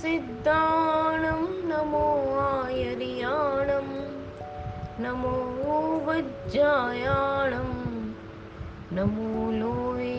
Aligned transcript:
सिद्धाणं 0.00 1.40
नमो 1.70 2.06
आयर्याणं 2.40 3.88
नमो 5.04 5.36
वज्रायाणं 6.06 7.70
नमो 8.96 9.50
लोये 9.60 10.18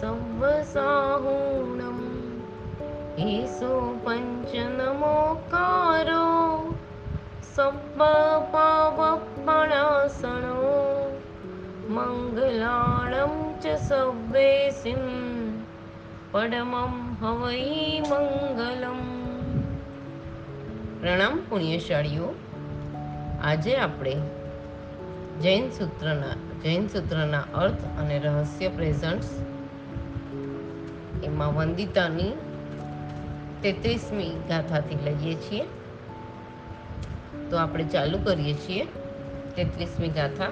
संवसाहूणम् 0.00 2.04
एषो 3.28 3.74
पञ्च 4.06 4.52
नमोकारो 4.78 6.26
सप्पपावप्पणासनो 7.54 8.58
मङ्गलाणं 11.96 13.32
च 13.62 13.64
सव्ये 13.88 14.52
सिं 14.82 15.02
पडमम् 16.32 17.07
હવૈ 17.22 18.00
મંગલમ. 18.00 18.98
પ્રણામ 21.00 21.38
પુણ્યશાળીઓ, 21.48 22.34
આજે 23.42 23.76
આપણે 23.76 24.16
જૈન 25.42 25.70
સૂત્રના 25.70 26.28
જૈન 26.62 26.88
સૂત્રના 26.88 27.40
અર્થ 27.40 27.84
અને 28.00 28.18
રહસ્ય 28.18 28.68
પ્રેઝન્ટ્સ 28.68 29.28
એમાં 31.24 31.54
વંદિતાની 31.54 32.32
તેત્રીસમી 33.62 34.30
ગાથાથી 34.48 34.94
લઈએ 34.94 35.34
છીએ. 35.34 35.64
તો 37.50 37.56
આપણે 37.56 37.84
ચાલુ 37.84 38.18
કરીએ 38.18 38.54
છીએ 38.54 38.84
તેત્રીસમી 39.56 40.08
ગાથા. 40.08 40.46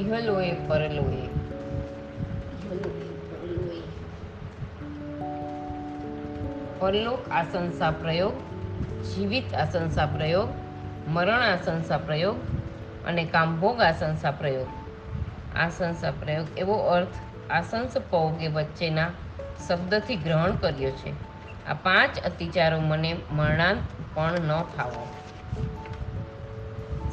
ઇહલોએ 0.00 0.52
પરલોએ 0.52 1.29
પરલોક 6.80 7.28
આસંસા 7.28 7.90
પ્રયોગ, 7.90 8.32
જીવિત 9.02 9.54
આસંસા 9.54 10.06
પ્રયોગ, 10.06 10.48
મરણ 11.08 11.40
આસંસા 11.40 11.98
પ્રયોગ 11.98 12.36
અને 13.06 13.24
કામભોગ 13.24 13.80
આસનસા 13.80 14.30
પ્રયોગ. 14.30 14.66
આસંસા 15.56 16.10
પ્રયોગ 16.10 16.46
એવો 16.58 16.74
અર્થ 16.74 17.16
આસંસ 17.50 17.96
પૌગે 18.10 18.48
વચ્ચેના 18.48 19.10
શબ્દથી 19.68 20.16
ગ્રહણ 20.16 20.50
કર્યો 20.50 20.90
છે. 20.90 21.10
આ 21.66 21.74
પાંચ 21.74 22.18
અતિચારો 22.18 22.80
મને 22.80 23.16
મરણાંત 23.32 23.78
પણ 24.14 24.32
ન 24.32 24.62
થાવો 24.76 25.06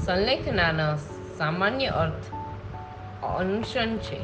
સંલેખનાનો 0.05 0.95
સામાન્ય 1.37 1.87
અર્થ 1.87 2.33
અનશન 3.23 3.97
છે. 3.97 4.19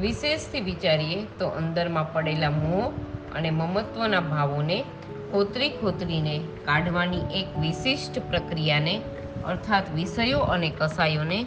વિશેષથી 0.00 0.60
વિચારીએ 0.60 1.26
તો 1.38 1.48
અંદરમાં 1.48 2.12
પડેલા 2.12 2.50
મોહ 2.50 2.92
અને 3.36 3.50
મમત્વના 3.50 4.20
ભાવોને 4.20 4.84
ખોતરી 5.32 5.68
ખોતરીને 5.68 6.38
કાઢવાની 6.38 7.18
એક 7.18 7.58
વિશિષ્ટ 7.58 8.18
પ્રક્રિયાને, 8.18 9.00
અર્થાત 9.44 9.90
વિષયો 9.94 10.40
અને 10.40 10.72
કસાયોને 10.78 11.46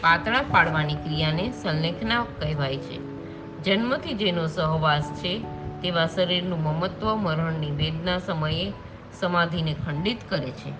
પાતળા 0.00 0.42
પાડવાની 0.42 0.94
ક્રિયાને 0.94 1.50
સંલેખના 1.50 2.26
કહેવાય 2.40 2.76
છે. 2.76 2.98
જન્મથી 3.62 4.14
જેનો 4.14 4.46
સહવાસ 4.46 5.02
છે, 5.02 5.38
તેવા 5.82 6.06
શરીરનું 6.06 6.62
મમત્વ 6.62 7.14
મરણની 7.14 7.70
વેદના 7.70 8.18
સમયે 8.18 8.72
સમાધિને 9.20 9.74
ખંડિત 9.86 10.18
કરે 10.28 10.50
છે. 10.50 10.72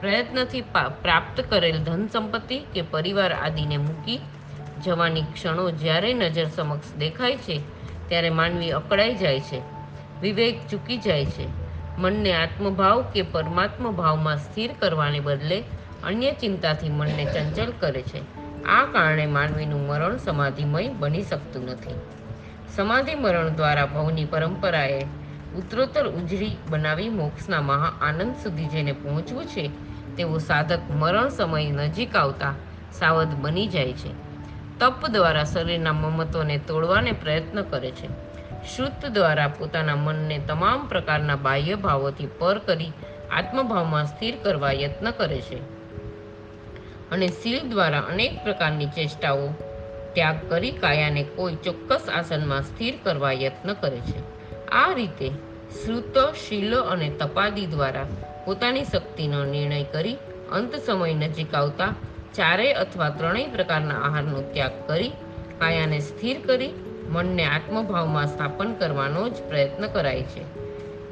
પ્રયત્નથી 0.00 0.60
પ્રાપ્ત 1.02 1.40
કરેલ 1.50 1.78
ધન 1.84 2.06
સંપત્તિ 2.06 2.58
કે 2.58 2.82
પરિવાર 2.82 3.32
આદિને 3.32 3.76
મૂકી 3.76 4.18
જવાની 4.84 5.22
ક્ષણો 5.22 5.70
જ્યારે 5.70 6.12
નજર 6.14 6.48
સમક્ષ 6.48 6.96
દેખાય 6.98 7.36
છે, 7.36 7.60
ત્યારે 8.08 8.30
માનવી 8.30 8.70
અકળાઈ 8.70 9.14
જાય 9.14 9.40
છે. 9.40 9.81
વિવેક 10.22 10.68
ચૂકી 10.70 10.96
જાય 10.96 11.24
છે. 11.24 11.46
મનને 11.98 12.32
આત્મભાવ 12.32 13.02
કે 13.02 13.22
પરમાત્મ 13.22 13.90
ભાવમાં 13.92 14.36
સ્થિર 14.36 14.70
કરવાને 14.78 15.20
બદલે 15.20 15.62
અન્ય 16.02 16.32
ચિંતાથી 16.32 16.88
મનને 16.88 17.24
ચંચલ 17.24 17.72
કરે 17.80 18.02
છે. 18.02 18.20
આ 18.64 18.84
કારણે 18.84 19.26
માનવીનું 19.26 19.86
મરણ 19.86 20.16
સમાધિમય 20.16 20.88
બની 20.88 21.22
શકતું 21.22 21.64
નથી. 21.64 21.94
સમાધિ 22.76 23.14
મરણ 23.14 23.48
દ્વારા 23.48 23.86
ભવની 23.86 24.24
પરંપરાએ 24.24 25.02
ઉત્તરોત્તર 25.56 26.06
ઉજળી 26.06 26.56
બનાવી 26.70 27.08
મોક્ષના 27.08 27.60
મહા 27.60 27.92
આનંદ 28.00 28.34
સુધી 28.34 28.66
જેને 28.66 28.92
પહોંચવું 28.92 29.44
છે, 29.44 29.70
તેવો 30.16 30.38
સાધક 30.38 30.80
મરણ 30.90 31.28
સમય 31.28 31.70
નજીક 31.70 32.16
આવતા 32.16 32.54
સાવધ 32.92 33.28
બની 33.28 33.66
જાય 33.66 33.92
છે. 33.92 34.10
તપ 34.78 35.06
દ્વારા 35.06 35.44
શરીરના 35.44 35.92
મમત્વને 35.92 36.58
તોડવાને 36.58 37.12
પ્રયત્ન 37.12 37.62
કરે 37.62 37.90
છે. 37.90 38.31
શુદ્ધ 38.66 39.06
દ્વારા 39.06 39.48
પોતાના 39.48 39.96
મનને 39.96 40.38
તમામ 40.38 40.86
પ્રકારના 40.86 41.36
બાહ્ય 41.36 41.74
ભાવોથી 41.74 42.26
પર 42.26 42.58
કરી 42.58 42.92
આત્મભાવમાં 43.30 44.06
સ્થિર 44.06 44.34
કરવા 44.42 44.72
યત્ન 44.72 45.10
કરે 45.10 45.40
છે. 45.40 45.82
અને 47.10 47.28
શીલ 47.28 47.68
દ્વારા 47.68 48.00
અનેક 48.00 48.44
પ્રકારની 48.44 48.86
ચેષ્ટાઓ 48.86 49.48
ત્યાગ 50.12 50.50
કરી 50.50 50.70
કાયાને 50.70 51.22
કોઈ 51.22 51.54
ચોક્કસ 51.54 52.08
આસનમાં 52.08 52.62
સ્થિર 52.62 52.94
કરવા 53.02 53.32
યત્ન 53.32 53.72
કરે 53.72 53.96
છે. 53.96 54.42
આ 54.68 54.92
રીતે 54.92 55.30
શ્રુત, 55.84 56.18
શીલો 56.34 56.82
અને 56.82 57.10
તપાદી 57.10 57.66
દ્વારા 57.66 58.06
પોતાની 58.44 58.84
શક્તિનો 58.84 59.44
નિર્ણય 59.44 59.84
કરી 59.84 60.14
અંત 60.52 60.76
સમય 60.76 61.14
નજીક 61.14 61.54
આવતા 61.54 61.94
ચારેય 62.34 62.72
અથવા 62.72 63.08
ત્રણેય 63.08 63.48
પ્રકારના 63.48 63.94
આહારનો 63.94 64.40
ત્યાગ 64.40 64.72
કરી 64.86 65.08
કાયાને 65.58 65.98
સ્થિર 65.98 66.46
કરી 66.46 66.91
મનને 67.08 67.44
આત્મભાવમાં 67.44 68.26
સ્થાપન 68.26 68.72
કરવાનો 68.72 69.28
જ 69.28 69.32
પ્રયત્ન 69.32 69.86
કરાય 69.86 70.22
છે. 70.22 70.62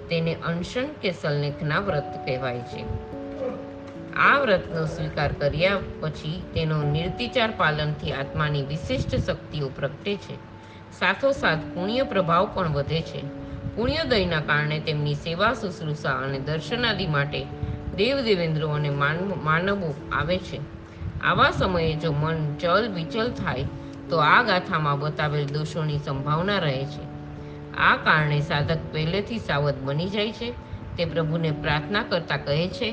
તેને 0.08 0.34
અનશન 0.34 0.84
કે 1.02 1.12
સલનેખના 1.12 1.80
વ્રત 1.80 2.04
કહેવાય 2.24 2.58
છે. 2.58 2.84
આ 4.14 4.38
વ્રતનો 4.38 4.86
સ્વીકાર 4.86 5.32
કર્યા 5.32 5.78
પછી 6.00 6.42
તેનો 6.54 6.82
નિર્તિચાર 6.82 7.50
પાલનથી 7.56 8.12
આત્માની 8.12 8.62
વિશિષ્ટ 8.62 9.16
શક્તિઓ 9.16 9.68
પ્રગટે 9.68 10.16
છે. 10.16 10.34
સાથોસાથ 10.98 11.58
પુણ્ય 11.58 12.02
પ્રભાવ 12.02 12.50
પણ 12.54 12.68
વધે 12.68 13.00
છે. 13.00 13.22
પુણ્યોદયના 13.76 14.40
કારણે 14.40 14.80
તેમની 14.80 15.14
સેવા 15.14 15.52
શુશ્રૂષા 15.52 16.10
અને 16.10 16.38
દર્શનાદિ 16.38 17.06
માટે 17.06 17.46
દેવ 17.96 18.20
દેવેન્દ્રો 18.20 18.68
અને 18.68 18.90
માનવો 18.90 19.94
આવે 20.12 20.38
છે. 20.38 20.60
આવા 21.20 21.50
સમયે 21.50 21.94
જો 21.94 22.12
મન 22.12 22.54
ચલ 22.54 22.88
વિચલ 22.88 23.30
થાય 23.30 23.64
તો 24.10 24.16
આ 24.16 24.42
ગાથામાં 24.42 24.98
બતાવેલ 24.98 25.46
દોષોની 25.46 25.98
સંભાવના 25.98 26.58
રહે 26.58 26.84
છે. 26.84 27.20
આ 27.76 27.96
કારણે 27.96 28.40
સાધક 28.40 28.78
પહેલેથી 28.92 29.38
સાવધ 29.38 29.74
બની 29.84 30.08
જાય 30.08 30.32
છે. 30.32 30.50
તે 30.96 31.04
પ્રભુને 31.04 31.50
પ્રાર્થના 31.50 32.02
કરતા 32.02 32.36
કહે 32.36 32.68
છે 32.68 32.90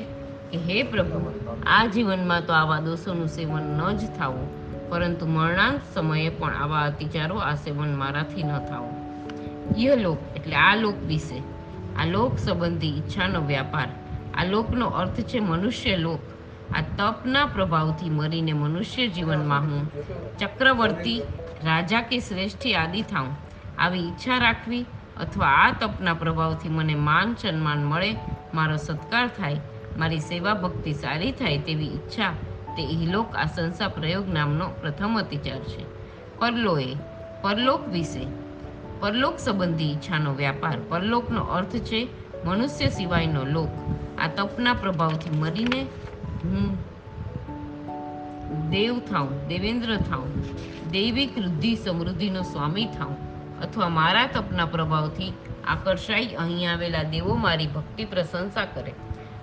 કે, 0.50 0.58
હે 0.58 0.82
પ્રભુ, 0.82 1.32
આ 1.66 1.86
જીવનમાં 1.86 2.46
તો 2.46 2.52
આવા 2.52 2.80
દોષોનું 2.80 3.28
સેવન 3.28 3.62
ન 3.62 3.96
જ 3.96 4.00
થવું, 4.18 4.68
પરંતુ 4.90 5.26
મરણાંત 5.26 5.80
સમયે 5.94 6.28
પણ 6.28 6.54
આવા 6.54 6.80
અતિચારો 6.80 7.36
આ 7.36 7.54
સેવન 7.54 7.96
મારાથી 7.96 8.42
ન 8.42 8.58
થવું. 8.58 8.98
ઇહલોક 9.78 10.18
એટલે 10.36 10.56
આ 10.56 10.74
લોક 10.74 10.94
વિશે. 11.06 11.42
આ 11.96 12.04
લોક 12.04 12.38
સંબંધી 12.38 12.88
ઈચ્છાનો 12.88 13.40
વ્યાપાર. 13.40 13.88
આ 14.34 14.44
લોકનો 14.44 14.86
અર્થ 14.86 15.20
છે 15.20 15.38
મનુષ્ય 15.38 15.96
લોક. 15.96 16.20
આ 16.76 16.80
તપના 16.80 17.46
પ્રભાવથી 17.46 18.10
મરીને 18.10 18.52
મનુષ્ય 18.52 19.08
જીવનમાં 19.08 19.60
હું 19.60 19.84
ચક્રવર્તી, 20.36 21.20
રાજા 21.64 22.00
કે 22.00 22.18
શ્રેષ્ઠી 22.18 22.74
આદિ 22.74 23.02
થાઉં. 23.02 23.28
આવી 23.78 23.98
ઈચ્છા 23.98 24.38
રાખવી 24.38 24.84
અથવા 25.16 25.46
આ 25.46 25.72
તપના 25.72 26.14
પ્રભાવથી 26.14 26.68
મને 26.68 26.94
માન 26.94 27.34
સન્માન 27.34 27.84
મળે, 27.84 28.16
મારો 28.54 28.76
સત્કાર 28.76 29.28
થાય, 29.28 29.60
મારી 29.98 30.18
સેવા 30.18 30.54
ભક્તિ 30.54 30.92
સારી 30.92 31.32
થાય 31.32 31.58
તેવી 31.58 31.86
ઈચ્છા 31.86 32.32
તે 32.76 32.82
ઇહલોક 32.82 33.36
આશંસા 33.36 33.88
પ્રયોગ 33.88 34.28
નામનો 34.28 34.68
પ્રથમ 34.68 35.18
અતિચાર 35.18 35.58
છે. 35.58 35.82
પરલોએ 36.38 36.96
પરલોક 37.42 37.88
વિશે 37.88 38.26
પરલોક 39.00 39.38
સંબંધી 39.38 39.84
ઈચ્છાનો 39.84 40.34
વ્યાપાર, 40.34 40.78
પરલોકનો 40.88 41.40
અર્થ 41.40 41.76
છે 41.76 42.08
મનુષ્ય 42.44 42.88
સિવાયનો 42.88 43.44
લોક. 43.44 43.68
આ 44.18 44.28
તપના 44.28 44.74
પ્રભાવથી 44.74 45.30
મરીને 45.30 45.86
હું 46.44 46.88
દેવ 48.70 48.98
થાઉં, 48.98 49.48
દેવેન્દ્ર 49.48 49.96
થાઉં, 49.96 50.42
દૈવિક 50.90 51.38
વૃદ્ધિ 51.38 51.76
સમૃદ્ધિનો 51.76 52.42
સ્વામી 52.42 52.84
થાઉં, 52.84 53.16
અથવા 53.60 53.88
મારા 53.88 54.26
તપના 54.26 54.66
પ્રભાવથી 54.66 55.32
આકર્ષાઈ 55.66 56.26
અહીં 56.26 56.72
આવેલા 56.72 57.02
દેવો 57.02 57.34
મારી 57.34 57.66
ભક્તિ 57.66 58.04
પ્રશંસા 58.04 58.64
કરે. 58.64 58.92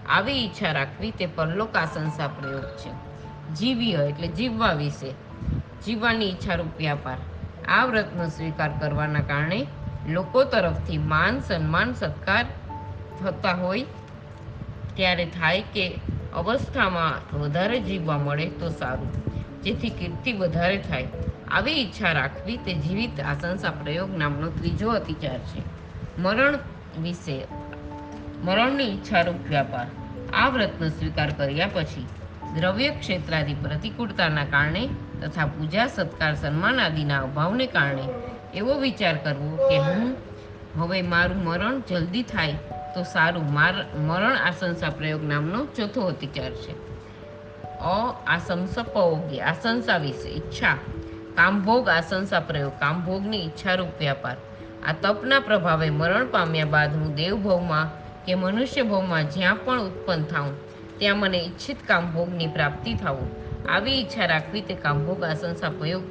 આવી 0.09 0.33
ઈચ્છા 0.33 0.71
રાખવી 0.71 1.11
તે 1.11 1.25
પરલોક 1.25 1.75
આશંસા 1.75 2.27
પ્રયોગ 2.27 2.63
છે. 2.63 2.91
જીવ્ય 3.53 3.91
એટલે 3.91 4.27
જીવવા 4.27 4.73
વિશે. 4.73 5.11
જીવવાની 5.85 6.25
ઈચ્છા 6.25 6.55
રૂપિયા 6.55 6.95
પાર 6.95 7.17
આ 7.67 7.85
વ્રતનો 7.85 8.27
સ્વીકાર 8.27 8.71
કરવાના 8.79 9.19
કારણે 9.19 9.67
લોકો 10.09 10.43
તરફથી 10.43 10.97
માન, 10.97 11.39
સન્માન, 11.39 11.93
સત્કાર 11.93 12.45
થતા 13.19 13.51
હોય 13.51 13.85
ત્યારે 14.95 15.25
થાય 15.25 15.61
કે 15.61 15.99
અવસ્થામાં 16.35 17.39
વધારે 17.39 17.79
જીવવા 17.79 18.17
મળે 18.17 18.47
તો 18.49 18.69
સારું. 18.69 19.11
જેથી 19.61 19.89
કીર્તિ 19.89 20.33
વધારે 20.33 20.77
થાય. 20.77 21.07
આવી 21.51 21.71
ઈચ્છા 21.71 22.11
રાખવી 22.11 22.57
તે 22.57 22.73
જીવિત 22.73 23.21
આશંસા 23.21 23.71
પ્રયોગ 23.71 24.17
નામનો 24.17 24.49
ત્રીજો 24.49 24.89
અતિચાર 24.89 25.37
છે. 25.37 25.61
મરણ 26.21 26.57
વિશે, 27.01 27.45
મરણની 28.43 28.83
ઈચ્છારૂપ 28.83 29.35
વ્યાપાર. 29.49 29.87
આ 30.33 30.49
વ્રતનો 30.49 30.87
સ્વીકાર 30.89 31.29
કર્યા 31.29 31.69
પછી 31.73 32.05
દ્રવ્ય 32.55 32.89
ક્ષેત્રાદી 32.89 33.53
પ્રતિકૂળતાના 33.53 34.45
કારણે 34.45 34.89
તથા 35.21 35.45
પૂજા, 35.45 35.87
સત્કાર, 35.87 36.35
સન્માન 36.35 36.79
આદિના 36.79 37.19
અભાવને 37.19 37.67
કારણે 37.67 38.03
એવો 38.53 38.73
વિચાર 38.79 39.15
કરવો 39.15 39.69
કે 39.69 39.77
હું, 39.77 40.15
હવે 40.79 41.01
મારું 41.01 41.43
મરણ 41.43 41.81
જલ્દી 41.89 42.23
થાય 42.23 42.53
તો 42.95 43.03
સારું. 43.03 43.53
માર, 43.53 43.73
મરણ 43.95 44.35
આશંસા 44.35 44.89
પ્રયોગ 44.89 45.23
નામનો 45.23 45.65
ચોથો 45.65 46.01
અતિચાર 46.01 46.51
છે. 46.51 46.73
અ 47.79 48.15
આશંસપયોગી 48.27 49.39
આશંસા 49.41 49.97
વિશે, 49.97 50.29
ઈચ્છા. 50.29 50.77
કામભોગ 51.35 51.89
આશંસા 51.89 52.39
પ્રયોગ, 52.39 52.71
કામભોગની 52.79 53.45
ઈચ્છારૂપ 53.45 53.87
વ્યાપાર. 53.99 54.37
આ 54.87 54.93
તપના 55.01 55.39
પ્રભાવે 55.39 55.89
મરણ 55.89 56.27
પામ્યા 56.27 56.65
બાદ 56.65 56.93
હું 56.93 57.15
દેવભવમાં 57.15 57.89
કે 58.25 58.35
મનુષ્ય 58.35 58.81
ભવમાં 58.81 59.29
જ્યાં 59.29 59.57
પણ 59.65 59.81
ઉત્પન્ન 59.81 60.23
થાઉં, 60.23 60.53
ત્યાં 60.97 61.17
મને 61.17 61.37
ઈચ્છિત 61.37 61.87
કામભોગની 61.87 62.47
પ્રાપ્તિ 62.47 62.93
થવું 62.93 63.29
આવી 63.69 63.91
ઈચ્છા 63.91 64.25
રાખવી 64.25 64.61
તે 64.61 64.73
કામભોગ 64.73 65.23
આશંસા 65.23 65.69
પ્રયોગ 65.69 66.03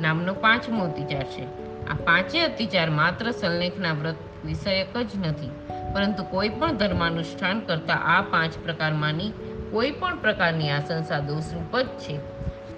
નામનો 0.00 0.34
પાંચમો 0.34 0.84
અતિચાર 0.84 1.24
છે. 1.24 1.44
આ 1.86 1.94
પાંચે 2.04 2.44
અતિચાર 2.44 2.90
માત્ર 2.90 3.30
સંલેખના 3.30 3.92
વ્રત 3.92 4.16
વિષયક 4.44 4.96
જ 4.96 5.26
નથી. 5.26 5.50
પરંતુ 5.96 6.22
કોઈ 6.22 6.48
પણ 6.48 6.76
ધર્માનુષ્ઠાન 6.76 7.60
કરતા 7.60 7.94
આ 7.94 8.20
પાંચ 8.20 8.58
પ્રકારમાંની 8.64 9.30
કોઈ 9.70 9.90
પણ 9.90 10.18
પ્રકારની 10.18 10.70
આશંસા 10.70 11.18
દોષરૂપ 11.18 11.78
જ 11.78 11.86
છે. 11.86 12.20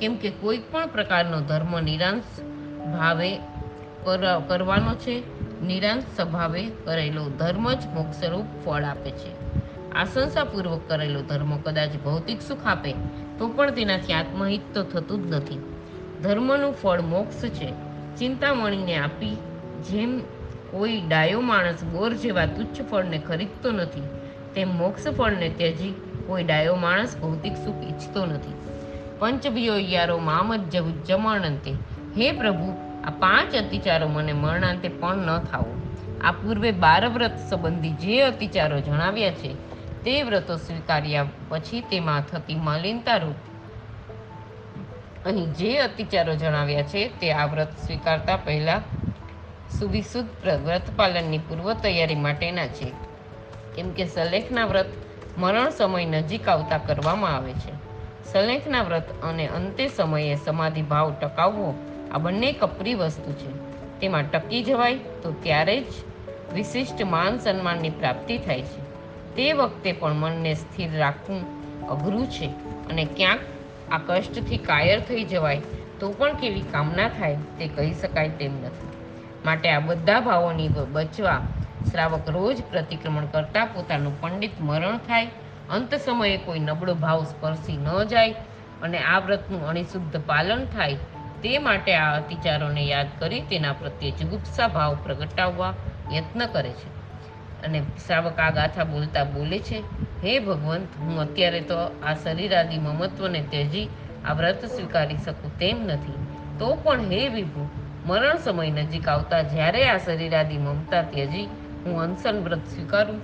કેમ 0.00 0.16
કે 0.16 0.30
કોઈ 0.30 0.58
પણ 0.58 0.86
પ્રકારનો 0.86 1.40
ધર્મ 1.40 1.80
નિરાંશ 1.80 2.22
ભાવે 2.96 3.36
કર- 4.04 4.48
કરવાનો 4.48 4.94
છે, 4.94 5.22
નિરાંશ 5.62 6.04
સ્વભાવે 6.16 6.70
કરેલો 6.84 7.28
ધર્મ 7.28 7.72
જ 7.72 7.86
મોક્ષરૂપ 7.94 8.68
ફળ 8.68 8.82
આપે 8.82 9.10
છે. 9.10 9.30
આશંસાપૂર્વક 9.92 10.80
કરેલો 10.88 11.22
ધર્મ 11.22 11.56
કદાચ 11.56 11.90
ભૌતિક 12.04 12.42
સુખ 12.42 12.66
આપે, 12.66 12.92
તો 13.38 13.48
પણ 13.48 13.70
તેનાથી 13.70 14.12
આત્મહિત 14.12 14.60
તો 14.74 14.82
થતું 14.82 15.26
જ 15.26 15.34
નથી. 15.34 15.62
ધર્મનું 16.22 16.72
ફળ 16.72 17.00
મોક્ષ 17.00 17.44
છે. 17.44 17.72
ચિંતામણીને 18.16 18.96
આપી 18.96 19.36
જેમ 19.88 20.20
કોઈ 20.70 21.00
ડાયો 21.00 21.40
માણસ 21.40 21.84
બોર 21.84 22.12
જેવા 22.14 22.46
તુચ્છ 22.46 22.80
ફળને 22.90 23.18
ખરીદતો 23.18 23.70
નથી. 23.70 24.02
તેમ 24.54 24.76
મોક્ષ 24.78 25.08
ફળને 25.08 25.48
ત્યજી 25.48 25.94
કોઈ 26.26 26.44
ડાયો 26.44 26.74
માણસ 26.74 27.16
ભૌતિક 27.16 27.56
સુખ 27.56 27.84
ઈચ્છતો 27.84 28.26
નથી. 28.26 28.54
પંચભિયો 29.18 29.78
યારો 29.78 30.18
મામદ 30.18 30.70
જમણંતે, 31.06 31.70
હે 32.16 32.32
પ્રભુ, 32.32 32.68
આ 33.04 33.10
પાંચ 33.10 33.54
અતિચારો 33.54 34.08
મને 34.08 34.32
મરણાંતે 34.32 34.88
પણ 34.88 35.16
ન 35.16 35.38
થાવો 35.38 35.74
આ 36.24 36.32
પૂર્વે 36.32 36.70
બાર 36.72 37.08
વ્રત 37.08 37.36
સંબંધી 37.50 37.90
જે 37.90 38.20
અતિચારો 38.20 38.80
જણાવ્યા 38.80 39.30
છે, 39.30 39.54
તે 40.04 40.22
વ્રતો 40.22 40.56
સ્વીકાર્યા 40.56 41.26
પછી 41.48 41.80
તેમાં 41.80 42.22
થતી 42.22 42.54
મલિનતા 42.54 43.16
રૂપ. 43.16 43.38
અહીં 45.26 45.52
જે 45.52 45.78
અતિચારો 45.78 46.34
જણાવ્યા 46.34 46.82
છે, 46.82 47.20
તે 47.20 47.32
આ 47.32 47.46
વ્રત 47.46 47.68
સ્વીકારતા 47.86 48.36
પહેલા 48.36 48.80
સુવિશુદ્ધ 49.70 50.28
પ્ર- 50.42 50.56
વ્રત 50.56 50.82
પાલનની 50.96 51.38
પૂર્વ 51.38 51.72
તૈયારી 51.72 52.14
માટેના 52.14 52.66
છે. 52.66 52.92
કેમ 53.74 53.90
કે 53.90 54.04
સલેખના 54.04 54.66
વ્રત 54.66 54.86
મરણ 55.38 55.70
સમય 55.70 56.04
નજીક 56.04 56.48
આવતા 56.48 56.78
કરવામાં 56.78 57.36
આવે 57.36 57.52
છે. 57.52 57.72
સલેખના 58.32 58.82
વ્રત 58.82 59.22
અને 59.22 59.46
અંતે 59.46 59.88
સમયે 59.88 60.34
સમાધિ 60.34 60.82
ભાવ 60.82 61.12
ટકાવવો 61.12 61.74
આ 62.12 62.18
બંને 62.18 62.52
કપરી 62.52 62.94
વસ્તુ 62.94 63.32
છે. 63.32 63.50
તેમાં 64.00 64.22
ટકી 64.22 64.62
જવાય 64.64 64.94
તો 64.94 65.32
ત્યારે 65.42 65.80
જ 65.80 65.86
વિશિષ્ટ 66.54 67.02
માન 67.02 67.38
સન્માનની 67.38 67.90
પ્રાપ્તિ 67.90 68.38
થાય 68.38 68.62
છે. 68.62 68.80
તે 69.34 69.52
વખતે 69.52 69.92
પણ 69.92 70.12
મનને 70.12 70.54
સ્થિર 70.54 70.92
રાખવું 70.92 71.58
અઘરું 71.88 72.26
છે 72.26 72.46
અને 72.90 73.04
ક્યાંક 73.16 73.40
આ 73.90 73.98
કષ્ટથી 73.98 74.56
કાયર 74.56 75.00
થઈ 75.00 75.24
જવાય 75.24 75.62
તો 76.00 76.10
પણ 76.12 76.34
કેવી 76.34 76.60
કામના 76.60 77.08
થાય 77.08 77.36
તે 77.58 77.68
કહી 77.68 77.92
શકાય 77.92 78.28
તેમ 78.28 78.62
નથી. 78.62 78.97
માટે 79.44 79.70
આ 79.70 79.80
બધા 79.80 80.20
ભાવોની 80.20 80.68
બચવા 80.68 81.40
શ્રાવક 81.90 82.30
રોજ 82.30 82.62
પ્રતિક્રમણ 82.70 83.24
કરતા 83.24 83.64
પોતાનું 83.64 84.20
પંડિત 84.20 84.50
મરણ 84.60 84.96
થાય. 84.98 85.26
અંત 85.70 85.94
સમયે 85.94 86.36
કોઈ 86.36 86.58
નબળો 86.58 86.94
ભાવ 86.94 87.24
સ્પર્શી 87.24 87.76
ન 87.76 88.04
જાય 88.04 88.34
અને 88.82 88.98
આ 88.98 89.18
વ્રતનું 89.18 89.68
અણિશુદ્ધ 89.68 90.20
પાલન 90.26 90.64
થાય. 90.64 90.94
તે 91.42 91.58
માટે 91.58 91.94
આ 91.94 92.16
અતિચારોને 92.16 92.84
યાદ 92.84 93.06
કરી 93.18 93.40
તેના 93.40 93.72
પ્રત્યે 93.72 94.10
જુગુપ્સા 94.10 94.68
ભાવ 94.68 94.96
પ્રગટાવવા 95.04 95.74
યત્ન 96.12 96.46
કરે 96.46 96.70
છે. 96.70 96.98
અને 97.62 97.80
શ્રાવક 97.80 98.38
આ 98.38 98.50
ગાથા 98.50 98.84
બોલતા 98.84 99.24
બોલે 99.24 99.58
છે, 99.58 99.78
હે 100.24 100.38
ભગવંત, 100.38 100.88
હું 100.98 101.20
અત્યારે 101.20 101.60
તો 101.60 101.78
આ 101.78 102.14
શરીરાદી 102.14 102.78
મમત્વને 102.78 103.40
ત્યજી 103.50 103.88
આ 104.28 104.32
વ્રત 104.32 104.64
સ્વીકારી 104.64 105.16
શકું 105.16 105.58
તેમ 105.58 105.86
નથી. 105.86 106.12
તો 106.58 106.74
પણ 106.74 107.00
હે 107.00 107.28
વિભુ 107.28 107.68
મરણ 108.08 108.36
સમય 108.36 108.70
નજીક 108.70 109.08
આવતા 109.08 109.42
જ્યારે 109.42 109.88
આ 109.88 109.98
શરીરાદી 109.98 110.58
મમતા 110.58 111.02
ત્યજી, 111.02 111.44
હું 111.86 112.02
અનશન 112.02 112.40
વ્રત 112.44 112.66
સ્વીકારું, 112.66 113.20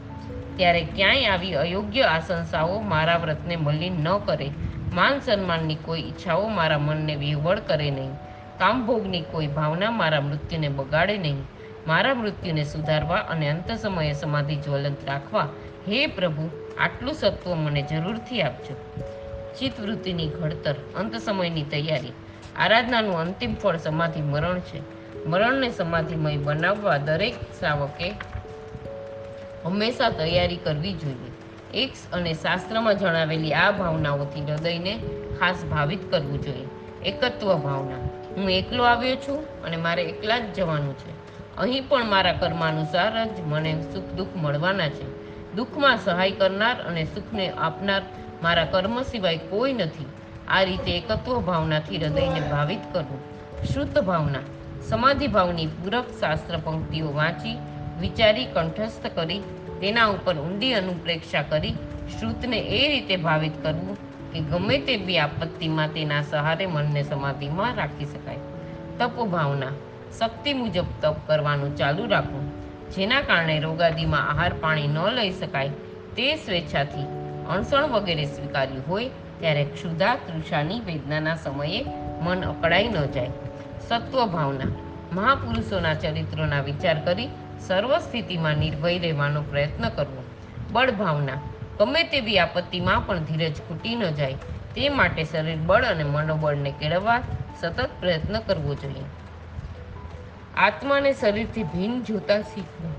ત્યારે 0.56 0.84
ક્યાંય 0.84 1.24
આવી 1.24 1.54
અયોગ્ય 1.54 2.02
આશંસાઓ 2.02 2.80
મારા 2.80 3.16
વ્રતને 3.16 3.56
મલિન 3.56 3.92
ન 3.92 4.18
કરે. 4.18 4.50
માન 4.92 5.18
સન્માનની 5.18 5.74
કોઈ 5.74 6.00
ઈચ્છાઓ 6.00 6.48
મારા 6.48 6.78
મનને 6.78 7.16
વિહવળ 7.16 7.58
કરે 7.58 7.90
નહીં. 7.90 8.12
કામભોગની 8.58 9.20
કોઈ 9.20 9.46
ભાવના 9.46 9.90
મારા 9.90 10.20
મૃત્યુને 10.20 10.68
બગાડે 10.68 11.18
નહીં. 11.18 11.36
મારા 11.86 12.14
મૃત્યુને 12.14 12.64
સુધારવા 12.64 13.16
અને 13.16 13.48
અંત 13.50 13.72
સમયે 13.72 14.12
સમાધિ 14.12 14.56
જ્વલંત 14.56 15.04
રાખવા, 15.06 15.48
હે 15.88 16.06
પ્રભુ, 16.06 16.50
આટલું 16.78 17.14
સત્વ 17.14 17.54
મને 17.54 17.82
જરૂરથી 17.82 18.42
આપજો. 18.42 18.76
ચિત્તવૃત્તિની 19.58 20.28
ઘડતર, 20.28 20.74
અંત 20.96 21.16
સમયની 21.16 21.62
તૈયારી. 21.62 22.12
આરાધનાનું 22.56 23.18
અંતિમ 23.18 23.54
ફળ 23.54 23.76
સમાધિ 23.76 24.20
મરણ 24.20 24.60
છે. 24.60 24.94
મરણને 25.26 25.70
સમાધિમય 25.70 26.36
બનાવવા 26.36 26.98
દરેક 26.98 27.34
શ્રાવકે 27.34 28.14
હંમેશા 29.64 30.10
તૈયારી 30.10 30.56
કરવી 30.56 30.92
જોઈએ. 30.92 31.32
એક 31.74 31.90
અને 32.12 32.34
શાસ્ત્રમાં 32.34 32.98
જણાવેલી 32.98 33.52
આ 33.52 33.70
ભાવનાઓથી 33.70 34.40
હૃદયને 34.40 34.98
ખાસ 35.40 35.64
ભાવિત 35.64 36.10
કરવું 36.10 36.42
જોઈએ. 36.42 36.66
એકત્વ 37.04 37.58
ભાવના. 37.58 37.96
હું 38.36 38.50
એકલો 38.50 38.84
આવ્યો 38.84 39.16
છું 39.16 39.62
અને 39.62 39.76
મારે 39.76 40.02
એકલા 40.02 40.38
જ 40.38 40.54
જવાનું 40.54 40.98
છે. 40.98 41.24
અહીં 41.56 41.88
પણ 41.88 42.04
મારા 42.04 42.32
કર્માનુસાર 42.32 43.24
જ 43.24 43.40
મને 43.40 43.82
સુખ 43.92 44.04
દુઃખ 44.04 44.28
મળવાના 44.36 44.88
છે. 44.88 45.24
દુઃખમાં 45.52 45.96
સહાય 45.96 46.30
કરનાર 46.30 46.82
અને 46.82 47.04
સુખને 47.04 47.50
આપનાર 47.50 48.02
મારા 48.42 48.64
કર્મ 48.64 49.02
સિવાય 49.02 49.38
કોઈ 49.38 49.72
નથી. 49.72 50.06
આ 50.48 50.62
રીતે 50.62 50.96
એકત્વ 50.96 51.40
ભાવનાથી 51.40 51.98
હૃદયને 51.98 52.40
ભાવિત 52.40 52.78
કરવું. 52.92 53.20
શુદ્ધ 53.72 54.02
ભાવના, 54.02 54.40
સમાધિ 54.88 55.26
ભાવની 55.26 55.66
પૂરક 55.66 56.08
શાસ્ત્ર 56.20 56.58
પંક્તિઓ 56.64 57.12
વાંચી, 57.12 57.58
વિચારી, 58.00 58.44
કંઠસ્થ 58.44 59.06
કરી, 59.06 59.42
તેના 59.80 60.06
ઉપર 60.06 60.36
ઊંડી 60.36 60.72
અનુપ્રેક્ષા 60.72 61.42
કરી, 61.42 61.74
શ્રુતને 62.18 62.58
એ 62.58 62.88
રીતે 62.88 63.16
ભાવિત 63.16 63.52
કરવું 63.62 63.96
કે 64.32 64.40
ગમે 64.40 64.78
તે 64.78 64.96
બી 64.96 65.18
આપત્તિમાં 65.18 65.88
તેના 65.88 66.22
સહારે 66.22 66.66
મનને 66.66 67.02
સમાધિમાં 67.02 67.76
રાખી 67.76 68.04
શકાય. 68.04 68.38
તપ 68.98 69.16
ભાવના, 69.26 69.72
શક્તિ 70.18 70.54
મુજબ 70.54 70.86
તપ 71.00 71.16
કરવાનું 71.26 71.76
ચાલુ 71.76 72.06
રાખવું, 72.06 72.46
જેના 72.90 73.20
કારણે 73.20 73.60
રોગાદીમાં 73.60 74.30
આહાર 74.30 74.54
પાણી 74.60 74.86
ન 74.86 74.98
લઈ 75.10 75.32
શકાય, 75.32 75.68
તે 76.16 76.36
સ્વેચ્છાથી 76.36 77.06
અણસણ 77.48 77.84
વગેરે 77.84 78.24
સ્વીકાર્યું 78.24 78.88
હોય 78.88 79.10
ત્યારે 79.44 79.64
ક્ષુધા, 79.64 80.14
તૃષાની 80.14 80.80
વેદનાના 80.80 81.36
સમયે 81.36 81.84
મન 82.20 82.44
અકળાઈ 82.44 82.88
ન 82.88 83.06
જાય. 83.06 83.30
સત્વ 83.88 84.26
ભાવના 84.26 84.64
મહાપુરુષોના 85.12 85.94
ચરિત્રોના 85.94 86.60
વિચાર 86.60 87.04
કરી 87.04 87.28
સર્વ 87.60 87.98
સ્થિતિમાં 87.98 88.54
નિર્ભય 88.54 88.98
રહેવાનો 88.98 89.42
પ્રયત્ન 89.42 89.88
કરવો. 89.88 90.24
બળ 90.72 90.90
ભાવના 90.90 91.32
ગમે 91.78 92.02
તેવી 92.02 92.38
આપત્તિમાં 92.38 93.06
પણ 93.06 93.18
ધીરજ 93.18 93.52
ખૂટી 93.52 93.94
ન 93.94 94.10
જાય. 94.10 94.34
તે 94.74 94.88
માટે 94.88 95.24
શરીર 95.24 95.56
બળ 95.56 95.84
અને 95.84 96.04
મનોબળને 96.04 96.70
કેળવવા 96.80 97.20
સતત 97.60 97.90
પ્રયત્ન 98.00 98.38
કરવો 98.38 98.74
જોઈએ. 98.74 99.04
આત્માને 100.56 101.12
શરીરથી 101.12 101.62
ભિન્ન 101.62 102.02
જોતા 102.02 102.40
શીખવું. 102.40 102.92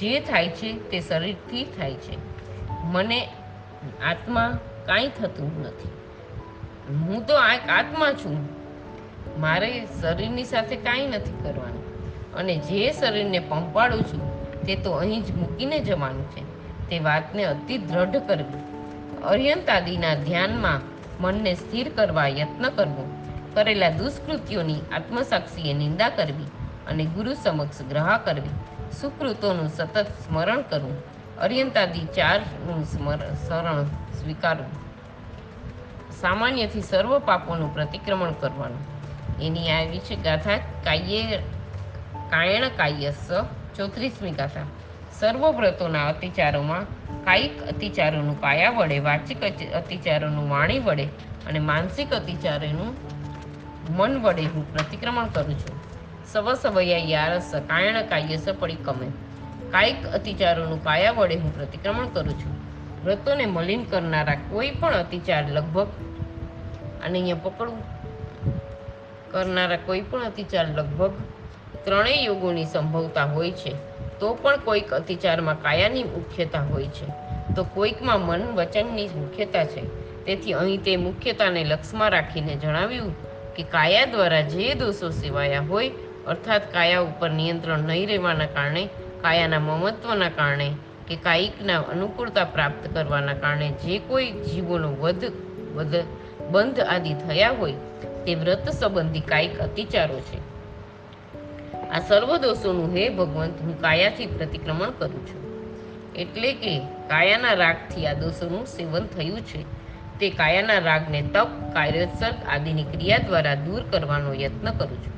જે 0.00 0.20
થાય 0.20 0.48
છે 0.48 0.90
તે 0.90 1.00
શરીરથી 1.00 1.64
થાય 1.64 1.94
છે. 1.94 2.16
મને 2.84 3.28
આત્મા 4.10 4.58
કાંઈ 4.86 5.08
થતું 5.08 5.62
નથી. 5.62 5.88
હું 6.94 7.26
તો 7.26 7.34
આ 7.34 7.56
આત્મા 7.56 8.12
છું. 8.12 8.48
મારે 9.40 9.86
શરીરની 10.00 10.44
સાથે 10.44 10.76
કાંઈ 10.76 11.06
નથી 11.06 11.44
કરવાનું. 11.44 11.82
અને 12.34 12.56
જે 12.56 12.92
શરીરને 12.92 13.38
પંપાડું 13.38 14.02
છું, 14.02 14.46
તે 14.60 14.76
તો 14.76 14.92
અહીં 14.92 15.22
જ 15.22 15.32
મૂકીને 15.32 15.78
જવાનું 15.78 16.30
છે. 16.30 16.42
તે 16.88 16.98
વાતને 16.98 17.44
અતિ 17.44 17.78
દ્રઢ 17.78 18.16
કરવી. 18.16 18.62
અર્યંતાદિના 19.24 20.14
ધ્યાનમાં 20.14 20.80
મનને 21.22 21.54
સ્થિર 21.54 21.88
કરવા 21.88 22.26
યત્ન 22.26 22.68
કરવો. 22.68 23.08
કરેલા 23.54 23.90
દુષ્કૃત્યોની 23.90 24.74
આત્મસાક્ષીએ 24.74 25.74
નિંદા 25.74 26.08
કરવી 26.08 26.44
અને 26.86 27.04
ગુરુ 27.04 27.34
સમક્ષ 27.34 27.82
ગ્રહા 27.82 28.18
કરવી. 28.18 28.50
સુકૃતોનું 29.00 29.68
સતત 29.68 30.06
સ્મરણ 30.26 30.62
કરવું. 30.62 30.96
અર્યંતાદી 31.42 32.06
ચારનું 32.16 32.84
સ્મરણ 32.84 33.34
શરણ 33.48 33.84
સ્વીકારવું 34.20 34.82
સામાન્યથી 36.20 36.82
સર્વ 36.82 37.18
પાપોનું 37.18 37.74
પ્રતિક્રમણ 37.74 38.32
કરવાનું. 38.32 38.82
એની 39.42 39.70
આવી 39.70 39.98
છે 39.98 40.16
ગાથા, 40.16 40.56
કાયે, 40.56 41.38
કાયણ 42.30 42.68
કાયસ 42.68 43.28
ચોત્રીસમી 43.76 44.30
ગાથા. 44.30 44.60
સર્વ 45.20 45.50
વ્રતોના 45.50 46.08
અતિચારોમાં 46.08 46.84
કાયિક 47.24 47.62
અતિચારોનું 47.62 48.40
કાયા 48.40 48.70
વડે, 48.70 48.98
વાચિક 48.98 49.42
અતિચારોનું 49.72 50.50
વાણી 50.50 50.78
વડે 50.78 51.04
અને 51.48 51.58
માનસિક 51.58 52.14
અતિચારોનું 52.14 52.96
મન 53.96 54.22
વડે 54.22 54.42
હું 54.42 54.72
પ્રતિક્રમણ 54.72 55.24
કરું 55.24 55.58
છું. 55.58 55.76
સવ 56.32 56.54
સવૈયા 56.54 56.98
યારસ 56.98 57.52
કાયણ 57.54 58.02
કાયસ 58.02 58.48
પરિકમે 58.60 59.06
કાયિક 59.72 60.06
અતિચારોનું 60.06 60.84
કાયા 60.84 61.12
વડે 61.12 61.36
હું 61.36 61.56
પ્રતિક્રમણ 61.56 62.06
કરું 62.06 62.34
છું. 62.34 62.54
વ્રતોને 63.04 63.46
મલિન 63.46 63.84
કરનારા 63.84 64.34
કોઈ 64.34 64.70
પણ 64.70 64.94
અતિચાર 64.94 65.44
લગભગ 65.52 65.86
અને 67.04 67.18
અહીંયા 67.18 67.36
પકડવું 67.36 67.82
કરનારા 69.30 69.76
કોઈ 69.76 70.00
પણ 70.00 70.24
અતિચાર 70.24 70.66
લગભગ 70.68 71.12
ત્રણેય 71.84 72.22
યોગોની 72.22 72.64
સંભવતા 72.64 73.24
હોય 73.24 73.50
છે. 73.50 73.74
તો 74.18 74.34
પણ 74.34 74.56
કોઈક 74.56 74.94
અતિચારમાં 74.94 75.62
કાયાની 75.62 76.02
મુખ્યતા 76.02 76.60
હોય 76.60 76.86
છે. 76.86 77.06
તો 77.54 77.64
કોઈકમાં 77.64 78.20
મન 78.20 78.42
વચનની 78.54 79.06
મુખ્યતા 79.06 79.64
છે. 79.64 79.82
તેથી 80.24 80.52
અહીં 80.52 80.82
તે 80.82 80.96
મુખ્યતાને 80.96 81.64
લક્ષમાં 81.64 82.10
રાખીને 82.10 82.54
જણાવ્યું 82.54 83.12
કે 83.54 83.62
કાયા 83.62 84.04
દ્વારા 84.04 84.40
જે 84.40 84.74
દોષો 84.74 85.10
સેવાયા 85.10 85.60
હોય, 85.60 85.90
અર્થાત 86.26 86.72
કાયા 86.72 87.00
ઉપર 87.00 87.30
નિયંત્રણ 87.30 87.78
નહીં 87.78 88.08
રહેવાના 88.08 88.46
કારણે 88.46 88.88
કાયાના 89.22 89.58
મમત્વના 89.58 90.28
કારણે 90.28 90.68
કે 91.08 91.16
કાયિકના 91.16 91.80
અનુકૂળતા 91.80 92.44
પ્રાપ્ત 92.44 92.94
કરવાના 92.94 93.34
કારણે 93.34 93.68
જે 93.70 93.98
કોઈ 93.98 94.30
જીવોનો 94.30 94.88
વધ 95.00 95.24
વધ, 95.74 95.94
બંધ 96.50 96.80
આદિ 96.80 97.14
થયા 97.14 97.50
હોય 97.50 97.72
તે 98.26 98.34
વ્રત 98.34 98.70
સંબંધી 98.70 99.20
કાયિક 99.20 99.58
અતિચારો 99.58 100.20
છે. 100.20 100.40
આ 101.90 102.00
સર્વ 102.00 102.36
દોષોનું 102.36 102.96
હે 102.96 103.08
ભગવંત, 103.08 103.60
હું 103.60 103.80
કાયાથી 103.80 104.26
પ્રતિક્રમણ 104.26 104.90
કરું 104.90 105.26
છું. 105.26 105.42
એટલે 106.14 106.52
કે 106.52 106.78
કાયાના 107.08 107.52
રાગથી 107.52 108.06
આ 108.06 108.12
દોષોનું 108.12 108.66
સેવન 108.66 109.06
થયું 109.06 109.40
છે. 109.40 109.62
તે 110.20 110.30
કાયાના 110.30 110.78
રાગને 110.78 111.22
તપ 111.22 111.48
કાર્યોત્સર્ગ 111.72 112.34
આદિની 112.48 112.84
ક્રિયા 112.84 113.18
દ્વારા 113.18 113.54
દૂર 113.54 113.82
કરવાનો 113.90 114.34
યત્ન 114.34 114.70
કરું 114.70 114.98
છું. 115.04 115.12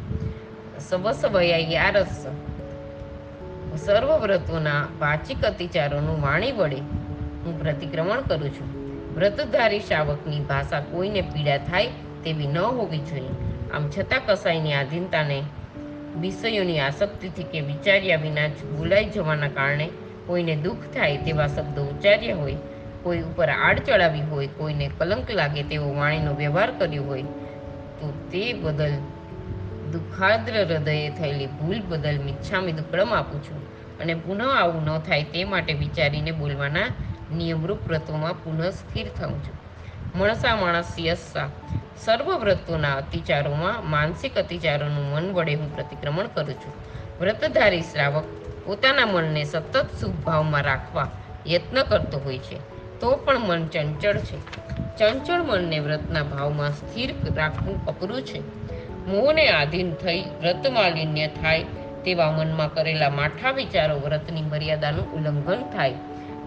સવસવયા 0.80 1.56
યારસ 1.56 2.26
સર્વ 3.76 4.18
વ્રતોના 4.18 4.86
વાચિક 5.00 5.44
અતિચારોનું 5.44 6.22
વાણી 6.22 6.52
વડે 6.52 6.76
હું 7.44 7.62
પ્રતિક્રમણ 7.62 8.20
કરું 8.20 8.50
છું. 8.50 8.68
વ્રતધારી 9.14 9.80
શાવકની 9.80 10.40
ભાષા 10.40 10.80
કોઈને 10.80 11.20
પીડા 11.20 11.56
થાય 11.56 11.86
તેવી 12.24 12.46
ન 12.46 12.58
હોવી 12.58 12.98
જોઈએ. 12.98 13.28
આમ 13.74 13.90
છતાં 13.90 14.20
કસાઈની 14.26 14.72
આધીનતાને, 14.72 15.42
વિષયોની 16.20 16.80
આસક્તિથી 16.80 17.42
કે 17.42 17.60
વિચાર્યા 17.60 18.16
વિના 18.16 18.46
જ 18.46 18.64
ભૂલાઈ 18.76 19.04
જવાના 19.04 19.48
કારણે 19.48 19.88
કોઈને 20.26 20.56
દુઃખ 20.56 20.84
થાય 20.94 21.16
તેવા 21.16 21.46
શબ્દો 21.46 21.82
ઉચ્ચાર્યા 21.82 22.36
હોય, 22.36 22.54
કોઈ 23.02 23.18
ઉપર 23.18 23.48
આડ 23.48 23.78
ચડાવી 23.78 24.20
હોય, 24.20 24.46
કોઈને 24.46 24.90
કલંક 24.98 25.30
લાગે 25.30 25.62
તેવો 25.62 25.94
વાણીનો 25.94 26.34
વ્યવહાર 26.34 26.70
કર્યો 26.78 27.02
હોય, 27.02 27.22
તો 28.00 28.12
તે 28.32 28.52
બદલ 28.52 28.90
દુઃખાદ્ર 29.94 30.54
હૃદયે 30.64 31.08
થયેલી 31.10 31.50
ભૂલ 31.56 31.80
બદલ 31.88 32.18
મિચ્છામી 32.18 32.72
દુક્કડમ 32.72 33.10
આપું 33.14 33.40
છું 33.44 33.60
અને 33.98 34.14
પુનઃ 34.14 34.44
આવું 34.52 34.82
ન 34.84 34.98
થાય 34.98 35.24
તે 35.24 35.44
માટે 35.44 35.72
વિચારીને 35.72 36.32
બોલવાના 36.32 36.88
નિયમરૂપ 37.36 37.82
વ્રતોમાં 37.88 38.34
પુનઃ 38.44 38.64
સ્થિર 38.70 39.06
થઉં 39.08 39.36
છું. 39.44 39.56
મણસા 40.18 40.56
માણસ 40.56 40.94
યસ્સા. 41.00 41.48
સર્વ 42.04 42.28
વ્રતોના 42.38 42.94
અતિચારોમાં 42.94 43.90
માનસિક 43.90 44.34
અતિચારોનું 44.38 45.06
મન 45.12 45.26
વડે 45.32 45.54
હું 45.54 45.70
પ્રતિક્રમણ 45.76 46.32
કરું 46.34 46.54
છું. 46.54 46.74
વ્રતધારી 47.20 47.80
શ્રાવક 47.80 48.26
પોતાના 48.66 49.06
મનને 49.06 49.44
સતત 49.44 49.86
શુભ 50.00 50.18
ભાવમાં 50.24 50.62
રાખવા 50.62 51.08
યત્ન 51.46 51.82
કરતો 51.82 52.18
હોય 52.18 52.38
છે, 52.38 52.58
તો 53.00 53.16
પણ 53.16 53.38
મન 53.38 53.66
ચંચળ 53.68 54.18
છે. 54.18 54.38
ચંચળ 54.98 55.42
મનને 55.42 55.78
વ્રતના 55.78 56.22
ભાવમાં 56.22 56.72
સ્થિર 56.72 57.14
રાખવું 57.36 57.76
અઘરું 57.86 58.22
છે. 58.22 58.40
મોહને 59.06 59.48
આધીન 59.48 59.94
થઈ 59.94 60.20
વ્રત 60.20 60.66
માલિન્ય 60.66 61.26
થાય 61.26 61.62
તેવા 62.04 62.32
મનમાં 62.32 62.74
કરેલા 62.74 63.10
માઠા 63.10 63.50
વિચારો 63.50 63.96
વ્રતની 63.96 64.42
મર્યાદાનું 64.42 65.12
ઉલ્લંઘન 65.12 65.62
થાય. 65.70 65.94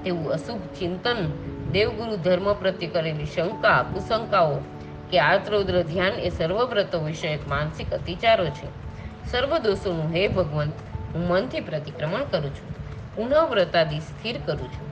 તેવું 0.04 0.32
અશુભ 0.32 0.62
ચિંતન 0.62 1.32
દેવગુરુ 1.72 2.18
ધર્મ 2.18 2.54
પ્રત્યે 2.54 2.90
કરેલી 2.90 3.26
શંકા, 3.26 3.84
કુશંકાઓ 3.84 4.58
કે 5.12 5.20
આત્રૌદ્ર 5.20 5.82
ધ્યાન 5.82 6.12
એ 6.12 6.30
સર્વ 6.30 6.66
વ્રતો 6.66 7.00
વિષયક 7.00 7.48
માનસિક 7.48 7.94
અતિચારો 7.94 8.46
છે. 8.46 8.68
સર્વ 9.32 9.58
દોષોનું 9.58 10.16
હે 10.16 10.28
ભગવંત, 10.28 10.74
હું 11.14 11.28
મનથી 11.28 11.60
પ્રતિક્રમણ 11.60 12.24
કરું 12.24 12.56
છું. 12.56 12.76
પુનઃવ્રતાદિ 13.16 14.00
સ્થિર 14.00 14.36
કરું 14.46 14.68
છું. 14.68 14.88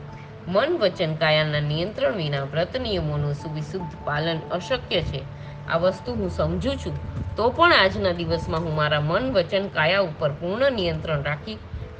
મન 0.51 0.77
વચન 0.77 1.15
કાયાના 1.15 1.59
નિયંત્રણ 1.59 2.11
વિના 2.11 2.43
વ્રત 2.43 2.77
નિયમોનું 2.77 3.33
સુવિશુદ્ધ 3.33 4.05
પાલન 4.05 4.39
અશક્ય 4.51 5.01
છે. 5.01 5.34
આ 5.69 5.77
વસ્તુ 5.77 6.15
હું 6.19 6.29
સમજું 6.29 6.77
છું. 6.77 6.95
તો 7.37 7.49
પણ 7.49 7.73
આજના 7.73 8.13
દિવસમાં 8.19 8.63
હું 8.65 8.75
મારા 8.75 9.01
મન 9.01 9.25
વચન 9.33 9.65
કાયા 9.67 10.05
ઉપર 10.09 10.31
પૂર્ણ 10.31 10.71
નિયંત્રણ 10.71 11.23
રાખી 11.23 11.57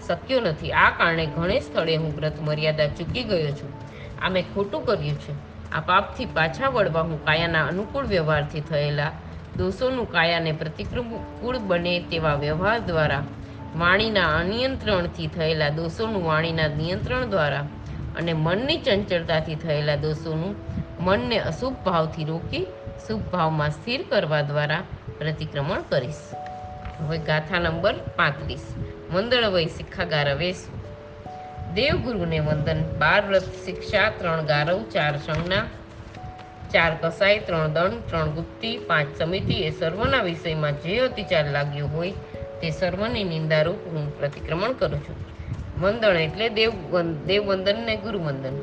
શક્યો 0.08 0.40
નથી. 0.40 0.72
આ 0.84 0.90
કારણે 0.98 1.26
ઘણે 1.36 1.58
સ્થળે 1.60 1.96
હું 1.96 2.12
વ્રત 2.18 2.38
મર્યાદા 2.42 2.90
ચૂકી 2.98 3.24
ગયો 3.24 3.52
છું. 3.60 3.72
આ 4.24 4.30
મેં 4.30 4.46
ખોટું 4.54 4.86
કર્યું 4.86 5.20
છે. 5.20 5.34
આ 5.72 5.82
પાપથી 5.82 6.28
પાછા 6.36 6.70
વળવા 6.70 7.02
હું 7.02 7.20
કાયાના 7.26 7.66
અનુકૂળ 7.68 8.06
વ્યવહારથી 8.06 8.64
થયેલા 8.70 9.12
દોષોનું 9.58 10.12
કાયાને 10.12 10.52
પ્રતિકૂળ 10.52 11.58
બને 11.68 11.94
તેવા 12.12 12.36
વ્યવહાર 12.36 12.80
દ્વારા, 12.80 13.24
વાણીના 13.78 14.30
અનિયંત્રણથી 14.38 15.28
થયેલા 15.28 15.70
દોષોનું 15.70 16.24
વાણીના 16.26 16.68
નિયંત્રણ 16.78 17.30
દ્વારા 17.30 17.66
અને 18.18 18.34
મનની 18.46 18.78
ચંચળતાથી 18.78 19.56
થયેલા 19.56 19.96
દોષોનું 19.96 20.56
મનને 21.00 21.38
અશુભ 21.40 21.78
ભાવથી 21.86 22.26
રોકી 22.26 22.66
શુભ 23.08 23.22
ભાવમાં 23.22 23.70
સ્થિર 23.70 24.06
કરવા 24.10 24.42
દ્વારા 24.42 24.84
પ્રતિક્રમણ 25.18 25.82
કરીશ. 25.90 26.24
હવે 27.00 27.18
ગાથા 27.18 27.60
નંબર 27.60 27.94
પાંત્રીસ. 27.94 28.76
મંદળ 29.12 29.46
વય 29.46 29.66
શિખા 29.66 30.34
વેસુ 30.34 30.86
દેવગુરુને 31.74 32.40
વંદન. 32.40 32.84
બાર 33.00 33.26
વ્રત 33.26 33.44
શિક્ષા, 33.44 34.10
ત્રણ 34.10 34.42
ગારવ, 34.42 34.84
ચાર 34.84 35.18
સંજ્ઞા, 35.18 35.64
ચાર 36.74 36.96
કસાઈ, 37.02 37.40
ત્રણ 37.40 37.68
દંડ, 37.68 37.92
ત્રણ 38.08 38.30
ગુપ્તી, 38.30 38.78
પાંચ 38.78 39.08
સમિતિ 39.18 39.54
એ 39.54 39.70
સર્વના 39.72 40.22
વિષયમાં 40.22 40.82
જે 40.82 41.00
અતિચાર 41.00 41.46
લાગ્યો 41.52 41.88
હોય 41.88 42.12
તે 42.62 42.70
સર્વની 42.70 43.24
નિંદારૂપ 43.24 43.76
હું 43.76 44.20
પ્રતિક્રમણ 44.20 44.72
કરું 44.72 45.00
છું. 45.10 45.16
વંદન 45.82 46.16
એટલે 46.16 46.50
દેવ 46.50 46.72
દેવવંદન 47.26 47.86
ને 47.86 47.96
ગુરુવંદન. 47.98 48.56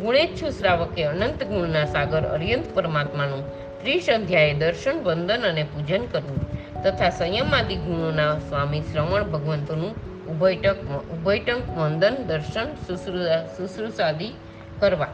ગુણેચ્છુ 0.00 0.50
શ્રાવકે 0.50 1.04
અનંત 1.04 1.42
ગુણના 1.44 1.84
સાગર 1.84 2.22
અર્યંત 2.22 2.74
પરમાત્માનું 2.74 3.69
ત્રીસ 3.80 4.10
અધ્યાયે 4.10 4.54
દર્શન, 4.54 5.02
વંદન 5.02 5.40
અને 5.40 5.62
પૂજન 5.62 6.06
કરવું 6.06 6.50
તથા 6.82 7.10
સંયમાદિ 7.10 7.76
ગુણોના 7.76 8.38
સ્વામી 8.38 8.80
શ્રવણ 8.80 9.22
ભગવંતોનું 9.24 9.94
ઉભયટક 10.26 10.82
ઉભયટંક 10.86 11.78
વંદન, 11.78 12.16
દર્શન, 12.26 12.64
શુશ્રુષા, 12.64 13.46
શુશ્રુષાદિ 13.46 14.32
કરવા. 14.80 15.06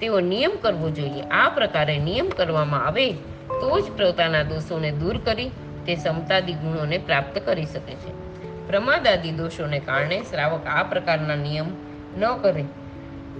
તેવો 0.00 0.20
નિયમ 0.20 0.50
કરવો 0.60 0.90
જોઈએ. 0.90 1.22
આ 1.22 1.48
પ્રકારે 1.48 1.98
નિયમ 1.98 2.28
કરવામાં 2.28 2.86
આવે 2.86 3.12
તો 3.48 3.80
જ 3.80 3.84
પોતાના 3.84 4.42
દોષોને 4.42 4.90
દૂર 4.90 5.18
કરી 5.18 5.48
તે 5.86 5.94
સમતાદી 5.94 6.52
ગુણોને 6.52 6.98
પ્રાપ્ત 6.98 7.38
કરી 7.38 7.64
શકે 7.64 7.94
છે. 7.94 8.12
પ્રમાદાદી 8.66 9.30
દોષોને 9.30 9.78
કારણે 9.78 10.22
શ્રાવક 10.30 10.66
આ 10.66 10.82
પ્રકારના 10.82 11.34
નિયમ 11.34 11.66
ન 12.18 12.36
કરે. 12.36 12.64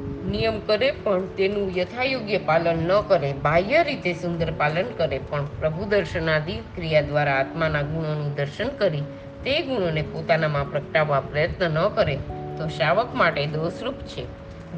નિયમ 0.01 0.61
કરે 0.61 0.91
પણ 0.91 1.27
તેનું 1.27 1.73
યથાયોગ્ય 1.77 2.39
પાલન 2.39 2.79
ન 2.79 3.01
કરે, 3.01 3.33
બાહ્ય 3.33 3.83
રીતે 3.83 4.13
સુંદર 4.13 4.51
પાલન 4.51 4.85
કરે 4.97 5.19
પણ 5.19 5.47
પ્રભુ 5.47 5.85
દર્શનાદિ 5.85 6.53
ક્રિયા 6.53 7.01
દ્વારા 7.01 7.35
આત્માના 7.35 7.83
ગુણોનું 7.83 8.35
દર્શન 8.35 8.69
કરી 8.69 9.01
તે 9.45 9.61
ગુણોને 9.61 10.03
પોતાનામાં 10.03 10.71
પ્રગટાવવા 10.71 11.21
પ્રયત્ન 11.21 11.71
ન 11.71 11.89
કરે, 11.89 12.17
તો 12.59 12.69
શ્રાવક 12.69 13.15
માટે 13.15 13.47
દોષરૂપ 13.47 13.95
છે. 13.95 14.25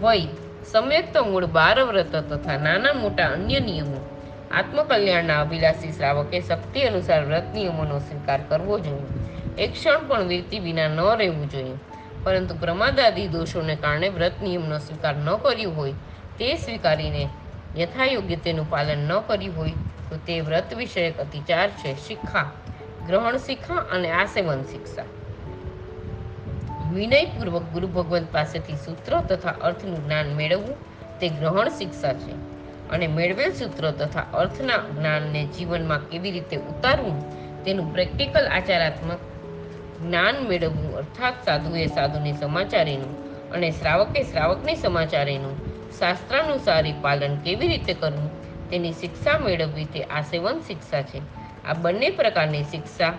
વય 0.00 0.20
સમ્યક્ત 0.72 1.18
મૂળ 1.18 1.46
બાર 1.46 1.82
વ્રત 1.82 2.16
તથા 2.16 2.56
નાના 2.56 2.92
મોટા 2.92 3.26
અન્ય 3.26 3.60
નિયમો. 3.60 4.10
આત્મકલ્યાણના 4.50 5.40
અભિલાષી 5.40 5.92
શ્રાવકે 5.92 6.40
શક્તિ 6.40 6.80
અનુસાર 6.80 7.24
વ્રત 7.24 7.42
નિયમોનો 7.54 7.98
સ્વીકાર 7.98 8.40
કરવો 8.48 8.78
જોઈએ. 8.78 9.62
એક 9.62 9.72
ક્ષણ 9.72 9.98
પણ 10.08 10.22
વીરતી 10.22 10.58
વિના 10.58 10.88
ન 10.88 11.00
રહેવું 11.00 11.50
જોઈએ. 11.50 11.74
પરંતુ 12.24 12.54
પ્રમાદાદી 12.54 13.28
દોષોને 13.28 13.76
કારણે 13.76 14.08
વ્રત 14.08 14.36
નિયમનો 14.42 14.78
સ્વીકાર 14.78 15.16
ન 15.16 15.28
કર્યો 15.36 15.70
હોય, 15.70 15.94
તે 16.38 16.56
સ્વીકારીને 16.56 17.28
યથાયોગ્ય 17.76 18.36
તેનું 18.36 18.70
પાલન 18.70 19.02
ન 19.08 19.12
કર્યું 19.28 19.56
હોય, 19.56 19.72
તો 20.10 20.16
તે 20.26 20.40
વ્રત 20.40 20.76
વિષયક 20.76 21.20
અતિચાર 21.20 21.68
છે 21.70 21.94
શિક્ષા, 21.94 22.46
ગ્રહણ 23.06 23.38
શિક્ષા 23.38 23.84
અને 23.90 24.08
આસેવન 24.12 24.64
શિક્ષા. 24.64 25.04
વિનયપૂર્વક 26.94 27.66
ગુરુ 27.72 27.88
ભગવંત 27.88 28.32
પાસેથી 28.32 28.76
સૂત્રો 28.76 29.20
તથા 29.20 29.56
અર્થનું 29.60 30.00
જ્ઞાન 30.04 30.28
મેળવવું 30.34 30.76
તે 31.20 31.28
ગ્રહણ 31.28 31.70
શિક્ષા 31.70 32.14
છે 32.14 32.34
અને 32.90 33.06
મેળવેલ 33.08 33.52
સૂત્રો 33.52 33.92
તથા 33.92 34.26
અર્થના 34.32 34.80
જ્ઞાનને 34.88 35.44
જીવનમાં 35.46 36.08
કેવી 36.08 36.30
રીતે 36.30 36.56
ઉતારવું 36.56 37.18
તેનું 37.64 37.92
પ્રેક્ટિકલ 37.92 38.46
આચારાત્મક 38.46 39.33
જ્ઞાન 40.04 40.36
મેળવવું, 40.48 40.96
અર્થાત 40.96 41.36
સાધુએ 41.44 41.86
સાધુની 41.86 42.32
સમાચારીનું 42.32 43.12
અને 43.52 43.68
શ્રાવકે 43.70 44.22
શ્રાવકની 44.22 44.76
સમાચારીનું 44.76 45.56
શાસ્ત્રાનુસારી 45.98 46.96
પાલન 47.02 47.36
કેવી 47.36 47.68
રીતે 47.68 47.94
કરવું, 47.94 48.30
તેની 48.70 48.92
શિક્ષા 48.92 49.38
મેળવવી 49.38 49.84
તે 49.84 50.00
આસેવન 50.10 50.58
શિક્ષા 50.66 51.02
છે. 51.02 51.22
આ 51.64 51.74
બંને 51.74 52.10
પ્રકારની 52.10 52.64
શિક્ષા 52.64 53.12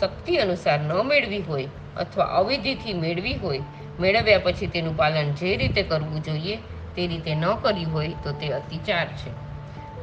શક્તિ 0.00 0.36
અનુસાર 0.38 0.80
ન 0.80 0.92
મેળવી 1.02 1.42
હોય 1.42 1.68
અથવા 1.96 2.28
અવિધિથી 2.40 2.94
મેળવી 2.94 3.36
હોય, 3.36 3.62
મેળવ્યા 4.00 4.38
પછી 4.38 4.66
તેનું 4.66 4.96
પાલન 4.96 5.32
જે 5.34 5.56
રીતે 5.56 5.82
કરવું 5.82 6.22
જોઈએ 6.22 6.56
તે 6.96 7.06
રીતે 7.06 7.32
ન 7.34 7.44
કર્યું 7.62 7.92
હોય 7.92 8.14
તો 8.24 8.32
તે 8.32 8.52
અતિચાર 8.52 9.06
છે. 9.06 9.30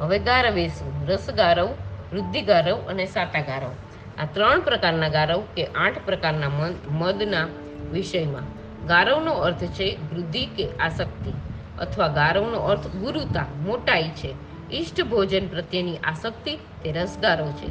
હવે 0.02 0.20
ગારવેશું 0.20 0.94
રસ 1.08 1.30
ગારવ 1.32 1.70
વૃદ્ધિ 2.12 2.42
ગારવ 2.42 2.78
અને 2.88 3.06
સાટા 3.06 3.42
ગારવ 3.42 3.72
આ 4.20 4.26
ત્રણ 4.26 4.60
પ્રકારના 4.60 5.10
ગારવ 5.10 5.42
કે 5.56 5.66
આઠ 5.66 6.00
પ્રકારના 6.06 6.50
મદના 6.90 7.48
વિષયમાં. 7.92 8.44
ગારવનો 8.88 9.32
અર્થ 9.32 9.64
છે 9.64 9.98
વૃદ્ધિ 10.14 10.46
કે 10.46 10.70
આસક્તિ 10.78 11.32
અથવા 11.78 12.08
ગારવનો 12.08 12.58
અર્થ 12.58 12.88
ગુરુતા, 12.88 13.46
મોટાઈ 13.64 14.04
છે. 14.04 14.34
ઈષ્ટ 14.72 15.02
ભોજન 15.04 15.48
પ્રત્યેની 15.48 15.98
આસક્તિ 15.98 16.56
તે 16.56 16.92
રસગારો 16.92 17.52
છે. 17.52 17.70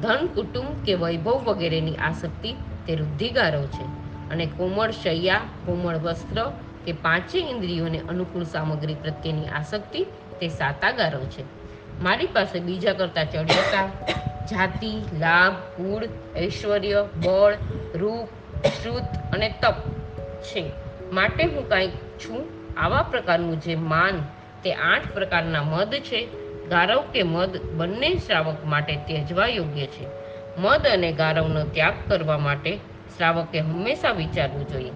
ધન, 0.00 0.26
કુટુંબ 0.26 0.84
કે 0.86 0.94
વૈભવ 0.94 1.44
વગેરેની 1.44 1.96
આસક્તિ 1.96 2.52
તે 2.86 2.96
વૃદ્ધિગારવ 2.96 3.66
છે. 3.66 3.84
અને 4.30 4.46
કોમળ 4.46 4.90
શૈયા, 4.90 5.40
કોમળ 5.66 5.96
વસ્ત્ર 5.96 6.52
કે 6.84 6.92
પાંચેય 6.92 7.50
ઇન્દ્રિયોને 7.50 7.98
અનુકૂળ 8.08 8.44
સામગ્રી 8.44 8.94
પ્રત્યેની 8.94 9.48
આસક્તિ 9.48 10.04
તે 10.40 10.48
સાતાગારો 10.48 11.18
છે. 11.18 11.59
મારી 12.02 12.26
પાસે 12.26 12.60
બીજા 12.60 12.92
કરતાં 12.92 13.30
ચડિયાતા, 13.30 13.86
જાતિ, 14.44 15.02
લાભ, 15.18 15.52
કુળ, 15.52 16.08
ઐશ્વર્ય, 16.42 17.08
બળ, 17.16 17.54
રૂપ, 17.94 18.28
શ્રુત 18.66 19.02
અને 19.32 19.54
તપ 19.62 19.74
છે. 20.42 20.72
માટે 21.12 21.44
હું 21.44 21.68
કાંઈક 21.68 21.90
છું. 21.94 22.48
આવા 22.76 23.02
પ્રકારનું 23.02 23.60
જે 23.60 23.74
માન 23.74 24.24
તે 24.62 24.74
આઠ 24.74 25.12
પ્રકારના 25.14 25.62
મદ 25.62 25.94
છે. 25.94 26.28
ગારવ 26.68 27.02
કે 27.12 27.22
મદ 27.22 27.62
બંને 27.62 28.14
શ્રાવક 28.14 28.64
માટે 28.64 28.96
ત્યજવા 28.96 29.46
યોગ્ય 29.46 29.86
છે. 29.86 30.06
મદ 30.58 30.86
અને 30.86 31.12
ગારવનો 31.12 31.64
ત્યાગ 31.64 31.94
કરવા 32.08 32.38
માટે 32.38 32.76
શ્રાવકે 33.16 33.58
હંમેશા 33.58 34.12
વિચારવું 34.12 34.68
જોઈએ. 34.68 34.90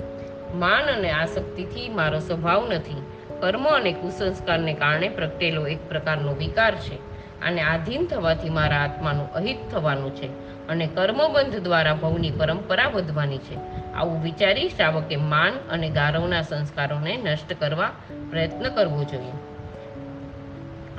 માન 0.54 0.84
અને 0.84 1.11
આસક્તિથી 1.11 1.88
મારો 1.88 2.18
સ્વભાવ 2.18 2.73
નથી. 2.73 3.02
કર્મ 3.40 3.68
અને 3.68 3.92
કુસંસ્કારને 3.92 4.74
કારણે 4.74 5.08
પ્રગટેલો 5.08 5.66
એક 5.66 5.88
પ્રકારનો 5.88 6.34
વિકાર 6.34 6.74
છે. 6.74 6.96
અને 7.42 7.62
આધીન 7.62 8.06
થવાથી 8.06 8.50
મારા 8.50 8.76
આત્માનું 8.76 9.32
અહિત 9.32 9.56
થવાનું 9.70 10.16
છે 10.16 10.28
અને 10.68 10.86
કર્મબંધ 10.86 11.56
દ્વારા 11.56 11.94
ભવની 11.94 12.30
પરંપરા 12.30 12.88
વધવાની 12.88 13.38
છે. 13.38 13.56
આવું 13.94 14.22
વિચારી 14.22 14.68
શ્રાવકે 14.68 15.16
માન 15.16 15.52
અને 15.70 15.90
ગારવના 15.90 16.42
સંસ્કારોને 16.42 17.16
નષ્ટ 17.16 17.52
કરવા 17.60 17.90
પ્રયત્ન 18.30 18.68
કરવો 18.68 19.04
જોઈએ. 19.04 19.34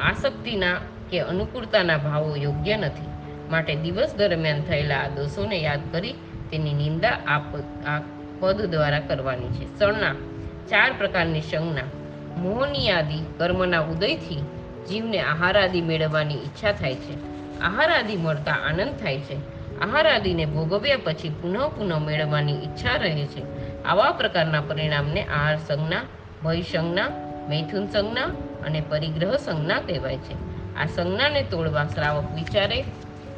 આસક્તિના 0.01 0.75
કે 1.09 1.19
અનુકૂળતાના 1.19 1.97
ભાવો 1.97 2.35
યોગ્ય 2.35 2.77
નથી. 2.77 3.07
માટે 3.49 3.75
દિવસ 3.75 4.15
દરમિયાન 4.15 4.61
થયેલા 4.61 4.95
આ 4.95 5.07
દોષોને 5.07 5.57
યાદ 5.57 5.79
કરી 5.91 6.13
તેની 6.51 6.73
નિંદા 6.73 7.09
આ 7.09 8.01
પદ 8.39 8.61
દ્વારા 8.61 8.99
કરવાની 8.99 9.47
છે. 9.47 9.79
સળના 9.79 10.13
ચાર 10.69 10.91
પ્રકારની 10.97 11.41
સંજ્ઞા 11.41 11.83
મોહની 12.37 12.91
આદિ 12.91 13.25
કર્મના 13.37 13.81
ઉદયથી 13.81 14.45
જીવને 14.89 15.19
આહાર 15.19 15.59
આદિ 15.59 15.81
મેળવવાની 15.81 16.35
ઈચ્છા 16.35 16.71
થાય 16.71 16.95
છે. 16.95 17.35
આહાર 17.59 17.91
આદિ 17.91 18.15
મળતા 18.15 18.51
આનંદ 18.51 18.97
થાય 18.97 19.19
છે. 19.19 19.55
આહાર 19.79 20.07
આદિને 20.07 20.45
ભોગવ્યા 20.45 20.97
પછી 21.03 21.29
પુનઃ 21.29 21.57
પુનઃ 21.57 22.05
મેળવવાની 22.05 22.53
ઈચ્છા 22.53 22.95
રહે 22.95 23.25
છે. 23.25 23.43
આવા 23.83 24.11
પ્રકારના 24.11 24.61
પરિણામને 24.61 25.23
આહાર 25.23 25.57
સંજ્ઞા, 25.57 26.01
ભય 26.43 26.61
સંજ્ઞા, 26.61 27.09
મૈથુન 27.49 27.87
સંજ્ઞા 27.87 28.23
અને 28.65 28.81
પરિગ્રહ 28.89 29.37
સંજ્ઞા 29.37 29.79
કહેવાય 29.79 30.17
છે. 30.17 30.55
આ 30.75 30.85
સંજ્ઞાને 30.85 31.41
તોડવા 31.41 31.83
શ્રાવક 31.83 32.31
વિચારે 32.35 32.81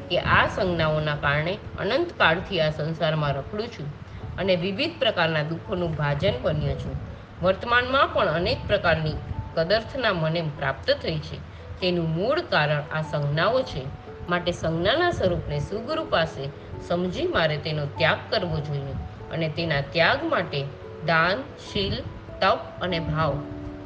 કે 0.09 0.19
આ 0.19 0.47
સંજ્ઞાઓના 0.47 1.15
કારણે 1.15 1.57
અનંત 1.79 2.07
કાળથી 2.17 2.61
આ 2.61 2.69
સંસારમાં 2.69 3.33
રખડું 3.33 3.67
છું 3.67 3.93
અને 4.37 4.55
વિવિધ 4.55 4.91
પ્રકારના 4.99 5.43
દુઃખોનું 5.43 5.95
ભાજન 5.95 6.33
બન્યો 6.41 6.75
છું. 6.75 7.06
વર્તમાનમાં 7.43 8.13
પણ 8.13 8.27
અનેક 8.27 8.57
પ્રકારની 8.67 9.13
કદર્થના 9.55 10.13
મને 10.13 10.41
પ્રાપ્ત 10.41 10.91
થઈ 10.91 11.17
છે. 11.17 11.37
તેનું 11.81 12.09
મૂળ 12.15 12.41
કારણ 12.41 12.83
આ 12.91 13.01
સંજ્ઞાઓ 13.01 13.61
છે. 13.61 13.83
માટે 14.29 14.51
સંજ્ઞાના 14.51 15.11
સ્વરૂપને 15.11 15.59
સુગુરુ 15.59 16.03
પાસે 16.03 16.49
સમજી 16.87 17.27
મારે 17.27 17.57
તેનો 17.57 17.85
ત્યાગ 17.85 18.17
કરવો 18.29 18.59
જોઈએ 18.59 18.95
અને 19.31 19.49
તેના 19.49 19.81
ત્યાગ 19.81 20.23
માટે 20.23 20.61
દાન, 21.05 21.43
શીલ, 21.71 21.95
તપ 22.41 22.59
અને 22.81 22.99
ભાવ 22.99 23.37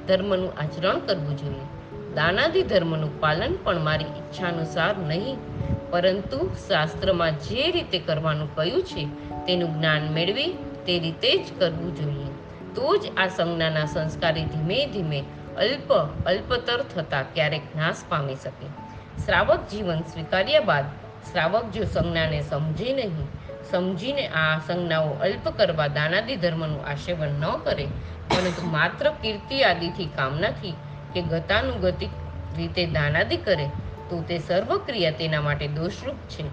ધર્મનું 0.07 0.53
આચરણ 0.61 0.99
કરવું 0.99 1.37
જોઈએ. 1.37 1.67
દાનાદિ 2.13 2.63
ધર્મનું 2.63 3.21
પાલન 3.21 3.55
પણ 3.63 3.79
મારી 3.79 4.05
ઈચ્છાનુસાર 4.05 4.97
નહીં, 4.97 5.37
પરંતુ 5.91 6.49
શાસ્ત્રમાં 6.67 7.31
જે 7.31 7.71
રીતે 7.71 7.99
કરવાનું 7.99 8.55
કહ્યું 8.55 8.83
છે 8.83 9.05
તેનું 9.45 9.77
જ્ઞાન 9.77 10.11
મેળવી 10.11 10.51
તે 10.85 10.99
રીતે 10.99 11.37
જ 11.37 11.59
કરવું 11.59 11.95
જોઈએ. 11.95 12.30
તો 12.75 12.97
જ 12.97 13.11
આ 13.17 13.27
સંજ્ઞાના 13.27 13.85
સંસ્કારી 13.85 14.43
ધીમે 14.43 14.85
ધીમે 14.85 15.19
અલ્પ, 15.57 15.89
અલ્પતર 16.25 16.81
થતા 16.81 17.21
ક્યારેક 17.21 17.75
નાશ 17.75 18.03
પામી 18.09 18.35
શકે. 18.35 18.67
શ્રાવક 19.25 19.67
જીવન 19.71 20.01
સ્વીકાર્યા 20.01 20.59
બાદ 20.59 20.85
શ્રાવક 21.31 21.71
જો 21.71 21.83
સંજ્ઞાને 21.83 22.41
સમજે 22.41 22.93
નહીં, 22.93 23.27
સમજીને 23.71 24.27
આ 24.27 24.59
સંજ્ઞાઓ 24.67 25.11
અલ્પ 25.21 25.49
કરવા 25.57 25.87
દાનાદી 25.87 26.35
ધર્મનું 26.35 26.87
આશેવન 26.87 27.29
ન 27.29 27.45
કરે, 27.63 27.85
પરંતુ 28.29 28.67
માત્ર 28.67 29.11
કીર્તિ 29.21 29.63
આદિથી 29.63 30.05
કામનાથી 30.05 30.73
કે 31.13 31.21
ગતાનુગતિક 31.21 32.09
રીતે 32.57 32.85
દાનાદી 32.85 33.37
કરે, 33.37 33.67
તો 34.09 34.21
તે 34.21 34.37
સર્વક્રિયા 34.37 35.11
તેના 35.11 35.41
માટે 35.41 35.67
દોષરૂપ 35.67 36.15
છે. 36.29 36.43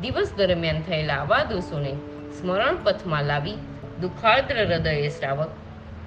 દિવસ 0.00 0.34
દરમિયાન 0.36 0.82
થયેલા 0.82 1.14
આવા 1.14 1.44
દોષોને 1.44 1.92
સ્મરણ 2.40 2.76
પથમાં 2.84 3.24
લાવી 3.24 3.56
દુઃખાદ્ર 4.00 4.58
હૃદયે 4.66 5.08
શ્રાવક 5.08 5.50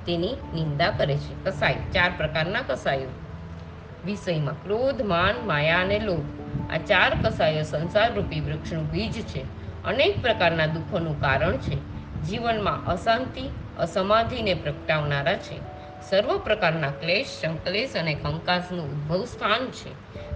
તેની 0.06 0.34
નિંદા 0.54 0.92
કરે 0.92 1.18
છે. 1.18 1.44
કસાય. 1.44 1.74
ચાર 1.74 2.12
પ્રકારના 2.18 2.62
કસાયો. 2.62 3.10
વિષયમાં 4.06 4.64
ક્રોધ, 4.64 5.02
માન, 5.02 5.48
માયા 5.48 5.82
અને 5.82 6.00
લોભ. 6.00 6.26
આ 6.72 6.78
ચાર 6.78 7.18
કસાયો 7.22 7.64
સંસારરૂપી 7.64 8.40
વૃક્ષનું 8.40 8.92
બીજ 8.92 9.22
છે. 9.22 9.42
અનેક 9.84 10.22
પ્રકારના 10.22 10.66
દુઃખોનું 10.66 11.22
કારણ 11.22 11.58
છે. 11.58 11.78
જીવનમાં 12.22 12.86
અશાંતિ 12.86 13.42
અસમાધિને 13.80 14.54
પ્રગટાવનારા 14.54 15.36
છે. 15.36 15.72
સર્વ 16.10 16.38
પ્રકારના 16.38 16.92
ક્લેશ, 16.92 17.28
સંકલેશ 17.28 17.96
અને 17.96 18.14
કંકાસનું 18.14 18.92
ઉદ્ભવ 18.92 19.26
સ્થાન 19.26 19.68
છે. 19.68 19.92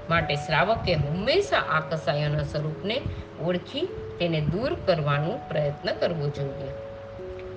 માટે 0.10 0.36
શ્રાવકે 0.36 0.94
હંમેશા 0.94 1.58
આ 1.58 1.80
કસાયોના 1.80 2.44
સ્વરૂપને 2.44 3.02
ઓળખી 3.44 3.86
તેને 4.20 4.42
દૂર 4.42 4.74
કરવાનો 4.74 5.40
પ્રયત્ન 5.50 5.94
કરવો 5.94 6.30
જોઈએ. 6.30 6.72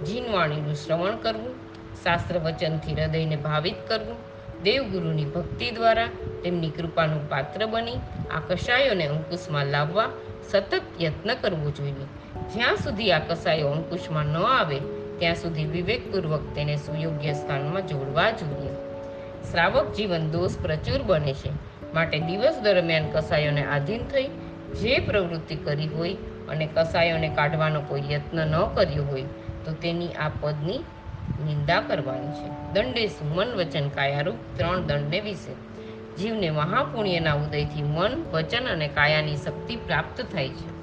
જીનવાણીનું 0.04 0.74
શ્રવણ 0.74 1.16
કરવું 1.16 1.67
શાસ્ત્ર 2.04 2.38
વચનથી 2.38 2.94
હૃદયને 2.94 3.36
ભાવિત 3.36 3.74
કરવું, 3.88 4.16
દેવગુરુની 4.62 5.24
ભક્તિ 5.24 5.70
દ્વારા 5.70 6.08
તેમની 6.44 6.70
કૃપાનું 6.70 7.30
પાત્ર 7.30 7.66
બની, 7.66 7.96
આ 8.30 8.40
કષાયોને 8.48 9.06
અંકુશમાં 9.06 9.66
લાવવા 9.66 10.08
સતત 10.50 10.82
યત્ન 11.00 11.34
કરવો 11.34 11.70
જોઈએ. 11.70 12.06
જ્યાં 12.54 12.76
સુધી 12.76 13.12
આ 13.12 13.18
કસાયો 13.18 13.68
અંકુશમાં 13.68 14.24
ન 14.24 14.36
આવે, 14.36 14.78
ત્યાં 15.18 15.34
સુધી 15.34 15.64
વિવેકપૂર્વક 15.64 16.54
તેને 16.54 16.76
સુયોગ્ય 16.76 17.32
સ્થાનમાં 17.32 17.86
જોડવા 17.86 18.30
જોઈએ. 18.30 18.70
શ્રાવક 19.52 19.92
જીવન 19.92 20.30
દોષ 20.30 20.58
પ્રચુર 20.62 21.02
બને 21.02 21.32
છે. 21.32 21.50
માટે 21.94 22.18
દિવસ 22.18 22.58
દરમિયાન 22.62 23.10
કસાયોને 23.10 23.64
આધીન 23.64 24.04
થઈ, 24.04 24.28
જે 24.80 24.98
પ્રવૃત્તિ 24.98 25.56
કરી 25.56 25.86
હોય 25.86 26.14
અને 26.48 26.68
કસાયોને 26.74 27.28
કાઢવાનો 27.28 27.80
કોઈ 27.80 28.02
યત્ન 28.10 28.46
ન 28.46 28.66
કર્યો 28.74 29.04
હોય, 29.04 29.22
તો 29.64 29.72
તેની 29.72 30.08
આ 30.08 30.30
પદની 30.40 30.78
નિંદા 31.46 31.80
કરવાની 31.80 32.32
છે. 32.32 32.72
દંડે 32.72 33.10
મન 33.34 33.46
વચન 33.46 33.88
કાયારૂપ 33.88 34.34
ત્રણ 34.56 34.82
દંડને 34.82 35.20
વિશે. 35.20 35.68
જીવને 36.16 36.50
મહાપુણ્યના 36.50 37.34
ઉદયથી 37.34 37.82
મન, 37.82 38.24
વચન 38.32 38.64
અને 38.64 38.88
કાયાની 38.88 39.36
શક્તિ 39.36 39.76
પ્રાપ્ત 39.76 40.20
થાય 40.20 40.48
છે. 40.48 40.78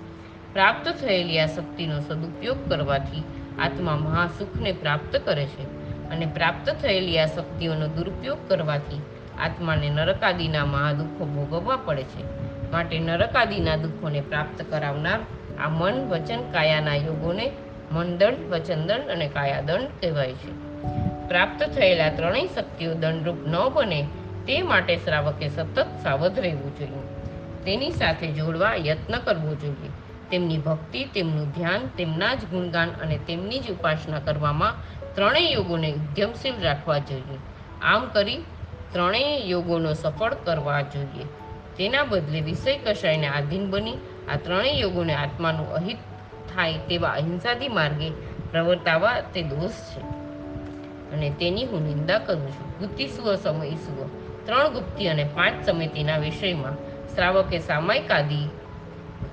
પ્રાપ્ત 0.53 0.89
થયેલી 0.89 1.39
આ 1.39 1.45
શક્તિનો 1.45 1.99
સદુપયોગ 1.99 2.69
કરવાથી 2.69 3.23
આત્મા 3.61 3.95
મહાસુખને 3.95 4.71
પ્રાપ્ત 4.71 5.21
કરે 5.25 5.45
છે 5.45 5.63
અને 6.09 6.25
પ્રાપ્ત 6.25 6.69
થયેલી 6.69 7.19
આ 7.19 7.25
શક્તિઓનો 7.25 7.87
દુરુપયોગ 7.87 8.49
કરવાથી 8.49 9.01
આત્માને 9.39 9.89
નરકાદિના 9.89 10.65
મહાદુઃખો 10.65 11.25
ભોગવવા 11.25 11.75
પડે 11.75 12.03
છે. 12.03 12.23
માટે 12.71 12.99
નરકાદિના 12.99 13.75
દુઃખોને 13.75 14.21
પ્રાપ્ત 14.21 14.65
કરાવનાર 14.69 15.19
આ 15.59 15.69
મન, 15.69 15.93
વચન, 15.93 16.51
કાયાના 16.51 16.95
યોગોને 16.95 17.51
મનદંડ 17.95 18.49
વચનદંડ 18.49 19.09
અને 19.09 19.27
કાયાદંડ 19.27 19.87
કહેવાય 20.01 20.33
છે. 20.33 20.51
પ્રાપ્ત 21.27 21.63
થયેલા 21.63 22.09
ત્રણેય 22.09 22.47
શક્તિઓ 22.47 22.93
દંડરૂપ 22.93 23.47
ન 23.47 23.69
બને 23.73 24.07
તે 24.47 24.61
માટે 24.61 24.97
શ્રાવકે 24.97 25.49
સતત 25.49 25.85
સાવધ 26.03 26.39
રહેવું 26.39 26.77
જોઈએ. 26.77 27.03
તેની 27.65 27.91
સાથે 27.91 28.27
જોડવા 28.27 28.75
યત્ન 28.75 29.17
કરવો 29.17 29.55
જોઈએ. 29.55 29.89
તેમની 30.31 30.57
ભક્તિ, 30.57 31.05
તેમનું 31.05 31.51
ધ્યાન, 31.51 31.87
તેમના 31.97 32.35
જ 32.35 32.45
ગુણગાન 32.45 32.89
અને 32.89 33.17
તેમની 33.17 33.59
જ 33.59 33.71
ઉપાસના 33.71 34.19
કરવામાં 34.19 34.73
ત્રણેય 35.15 35.51
યોગોને 35.51 35.91
ઉદ્યમશીલ 35.91 36.53
રાખવા 36.61 36.97
જોઈએ. 36.97 37.37
આમ 37.81 38.05
કરી 38.05 38.37
ત્રણેય 38.91 39.37
યોગોનો 39.45 39.93
સફળ 39.93 40.33
કરવા 40.33 40.81
જોઈએ. 40.81 41.25
તેના 41.77 42.03
બદલે 42.03 42.41
વિષય 42.41 42.77
કશાયને 42.77 43.27
આધીન 43.27 43.69
બની 43.69 43.93
આ 44.33 44.35
ત્રણેય 44.35 44.71
યોગોને 44.71 45.13
આત્માનું 45.13 45.73
અહિત 45.73 45.97
થાય 46.55 46.73
તેવા 46.73 47.09
અહિંસાથી 47.09 47.67
માર્ગે 47.67 48.09
પ્રવર્તાવા 48.51 49.21
તે 49.21 49.41
દોષ 49.41 49.71
છે. 49.71 49.99
અને 51.11 51.29
તેની 51.29 51.65
હું 51.65 51.83
નિંદા 51.83 52.17
કરું 52.17 52.51
છું. 52.51 52.79
ગુપ્તિ 52.79 53.07
સુવ, 53.07 53.35
સમય 53.35 53.69
સુવ. 53.69 54.07
ત્રણ 54.45 54.69
ગુપ્તિ 54.69 55.07
અને 55.07 55.23
પાંચ 55.23 55.65
સમિતિના 55.65 56.17
વિષયમાં. 56.17 56.73
શ્રાવકે 57.15 57.59
સામાયિક 57.59 58.11
આદિ 58.11 58.49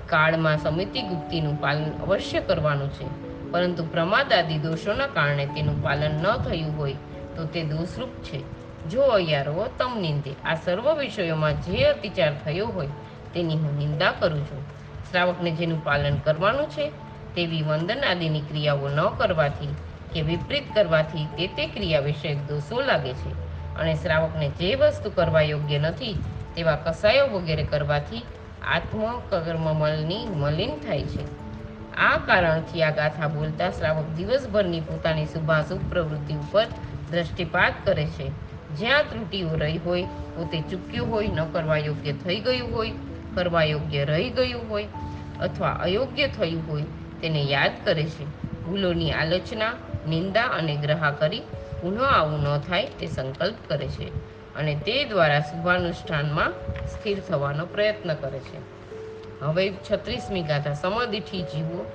કાળમાં 0.07 0.57
સમિતિ 0.57 1.01
ગુપ્તિનું 1.01 1.61
પાલન 1.61 1.91
અવશ્ય 2.05 2.39
કરવાનું 2.39 2.89
છે. 2.91 3.07
પરંતુ 3.51 3.85
પ્રમાદ 3.85 4.33
આદિ 4.33 4.57
દોષોના 4.57 5.07
કારણે 5.07 5.45
તેનું 5.45 5.83
પાલન 5.83 6.11
ન 6.11 6.37
થયું 6.37 6.77
હોય 6.77 6.93
તો 7.35 7.45
તે 7.45 7.63
દોષરૂપ 7.63 8.09
છે. 8.09 8.41
જો 8.89 9.01
અયારો, 9.01 9.67
તમ 9.77 9.99
નિંદે. 10.01 10.35
આ 10.45 10.55
સર્વ 10.55 10.97
વિષયોમાં 10.97 11.61
જે 11.61 11.83
અતિચાર 11.83 12.37
થયો 12.45 12.67
હોય 12.67 12.87
તેની 13.33 13.55
હું 13.55 13.77
નિંદા 13.77 14.11
કરું 14.19 14.45
છું. 14.45 14.61
શ્રાવકને 15.11 15.51
જેનું 15.51 15.83
પાલન 15.83 16.17
કરવાનું 16.17 16.69
છે 16.69 17.02
તેવી 17.35 17.61
વંદન 17.61 18.03
આદિની 18.09 18.41
ક્રિયાઓ 18.41 18.87
ન 18.87 19.09
કરવાથી 19.09 19.67
કે 20.13 20.21
વિપરીત 20.21 20.63
કરવાથી 20.75 21.25
તે 21.25 21.47
તે 21.47 21.67
ક્રિયા 21.67 21.99
વિષયક 21.99 22.37
દોષો 22.47 22.81
લાગે 22.81 23.13
છે. 23.13 23.31
અને 23.75 23.95
શ્રાવકને 23.95 24.49
જે 24.49 24.75
વસ્તુ 24.75 25.09
કરવા 25.09 25.41
યોગ્ય 25.41 25.79
નથી, 25.79 26.15
તેવા 26.55 26.75
કસાયો 26.75 27.27
વગેરે 27.27 27.63
કરવાથી 27.63 28.21
આત્મ 28.67 29.19
કર્મમલની 29.29 30.25
મલિન 30.25 30.75
થાય 30.75 31.01
છે. 31.01 31.23
આ 31.95 32.17
કારણથી 32.17 32.83
આ 32.83 32.91
ગાથા 32.91 33.27
બોલતા 33.27 33.69
શ્રાવક 33.69 34.05
દિવસભરની 34.15 34.79
પોતાની 34.79 35.25
શુભાશુભ 35.25 35.89
પ્રવૃત્તિ 35.89 36.33
ઉપર 36.33 36.65
દ્રષ્ટિપાત 37.11 37.73
કરે 37.83 38.05
છે. 38.05 38.27
જ્યાં 38.75 39.03
ત્રુટિઓ 39.09 39.49
રહી 39.55 39.77
હોય, 39.77 40.03
પોતે 40.03 40.61
ચૂક્યું 40.61 41.11
હોય, 41.11 41.27
ન 41.27 41.45
કરવા 41.45 41.77
યોગ્ય 41.77 42.11
થઈ 42.11 42.39
ગયું 42.39 42.75
હોય, 42.75 42.91
કરવા 43.35 43.63
યોગ્ય 43.63 44.05
રહી 44.05 44.29
ગયું 44.29 44.69
હોય, 44.69 44.87
અથવા 45.41 45.69
અયોગ્ય 45.69 46.27
થયું 46.27 46.63
હોય 46.67 46.83
તેને 47.23 47.41
યાદ 47.49 47.79
કરે 47.85 48.05
છે. 48.05 48.25
ભૂલોની 48.65 49.11
આલોચના, 49.11 49.71
નિંદા 50.09 50.45
અને 50.57 50.75
ગ્રહા 50.75 51.11
કરી 51.11 51.41
પુનઃ 51.81 52.01
આવું 52.03 52.39
ન 52.39 52.57
થાય 52.59 52.87
તે 52.99 53.07
સંકલ્પ 53.07 53.57
કરે 53.67 53.87
છે 53.87 54.07
અને 54.55 54.73
તે 54.85 55.03
દ્વારા 55.03 55.39
શુભાનુષ્ઠાનમાં 55.39 56.51
સ્થિર 56.87 57.19
થવાનો 57.19 57.65
પ્રયત્ન 57.65 58.13
કરે 58.13 58.39
છે. 58.39 58.59
હવે 59.41 59.73
છત્રીસમી 59.91 60.43
ગાથા 60.43 60.73
સમદિઠી 60.73 61.41
જીવો. 61.41 61.85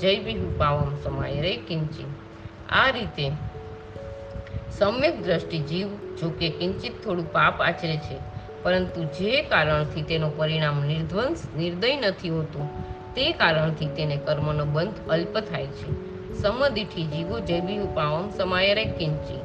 જય 0.00 0.18
બિહુ 0.18 0.48
પાવમ 0.58 0.90
સમાય 1.04 1.40
રે 1.40 1.52
કિંચી 1.68 2.08
આ 2.68 2.90
રીતે 2.90 3.30
સમ્યક 4.78 5.14
દ્રષ્ટિ 5.24 5.58
જીવ, 5.58 5.88
જો 6.16 6.30
કે 6.30 6.48
કિંચિત 6.50 7.04
થોડું 7.04 7.32
પાપ 7.32 7.62
આચરે 7.62 7.96
છે, 7.96 8.16
પરંતુ 8.62 9.04
જે 9.18 9.42
કારણથી 9.42 10.02
તેનું 10.02 10.36
પરિણામ 10.36 10.84
નિર્ધ્વંસ, 10.86 11.40
નિર્દય 11.56 11.96
નથી 11.96 12.30
હોતું 12.30 12.66
તે 13.18 13.32
કારણથી 13.32 13.86
તેને 13.86 14.16
કર્મનો 14.16 14.64
બંધ 14.64 15.08
અલ્પ 15.10 15.38
થાય 15.38 15.66
છે. 15.66 15.88
સમદિઠી 16.34 17.02
જીવો 17.02 17.40
જૈવી 17.40 17.78
પાવમ 17.78 18.30
સમાયરે 18.30 18.84
કિંચી. 18.84 19.40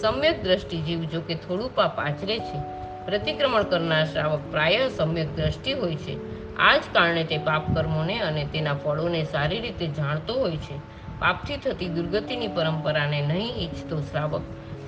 સમ્યક 0.00 0.42
દ્રષ્ટિ 0.42 0.76
જીવ 0.76 1.04
જો 1.04 1.20
કે 1.20 1.34
થોડું 1.34 1.74
પાપ 1.74 2.00
આચરે 2.00 2.38
છે. 2.38 2.58
પ્રતિક્રમણ 3.04 3.62
કરનાર 3.62 4.04
શ્રાવક 4.04 4.40
પ્રાય 4.50 4.88
સમ્યક 4.88 5.36
દ્રષ્ટિ 5.36 5.72
હોય 5.72 5.94
છે. 5.94 6.14
આ 6.56 6.76
જ 6.76 6.80
કારણે 6.92 7.24
તે 7.24 7.38
પાપ 7.38 7.74
કર્મોને 7.74 8.18
અને 8.18 8.44
તેના 8.44 8.74
ફળોને 8.74 9.24
સારી 9.24 9.60
રીતે 9.60 9.86
જાણતો 9.86 10.34
હોય 10.34 10.56
છે. 10.56 10.78
પાપથી 11.18 11.56
થતી 11.56 11.88
દુર્ગતિની 11.88 12.48
પરંપરાને 12.48 13.20
નહીં 13.20 13.56
ઈચ્છતો 13.56 14.00
શ્રાવક 14.00 14.40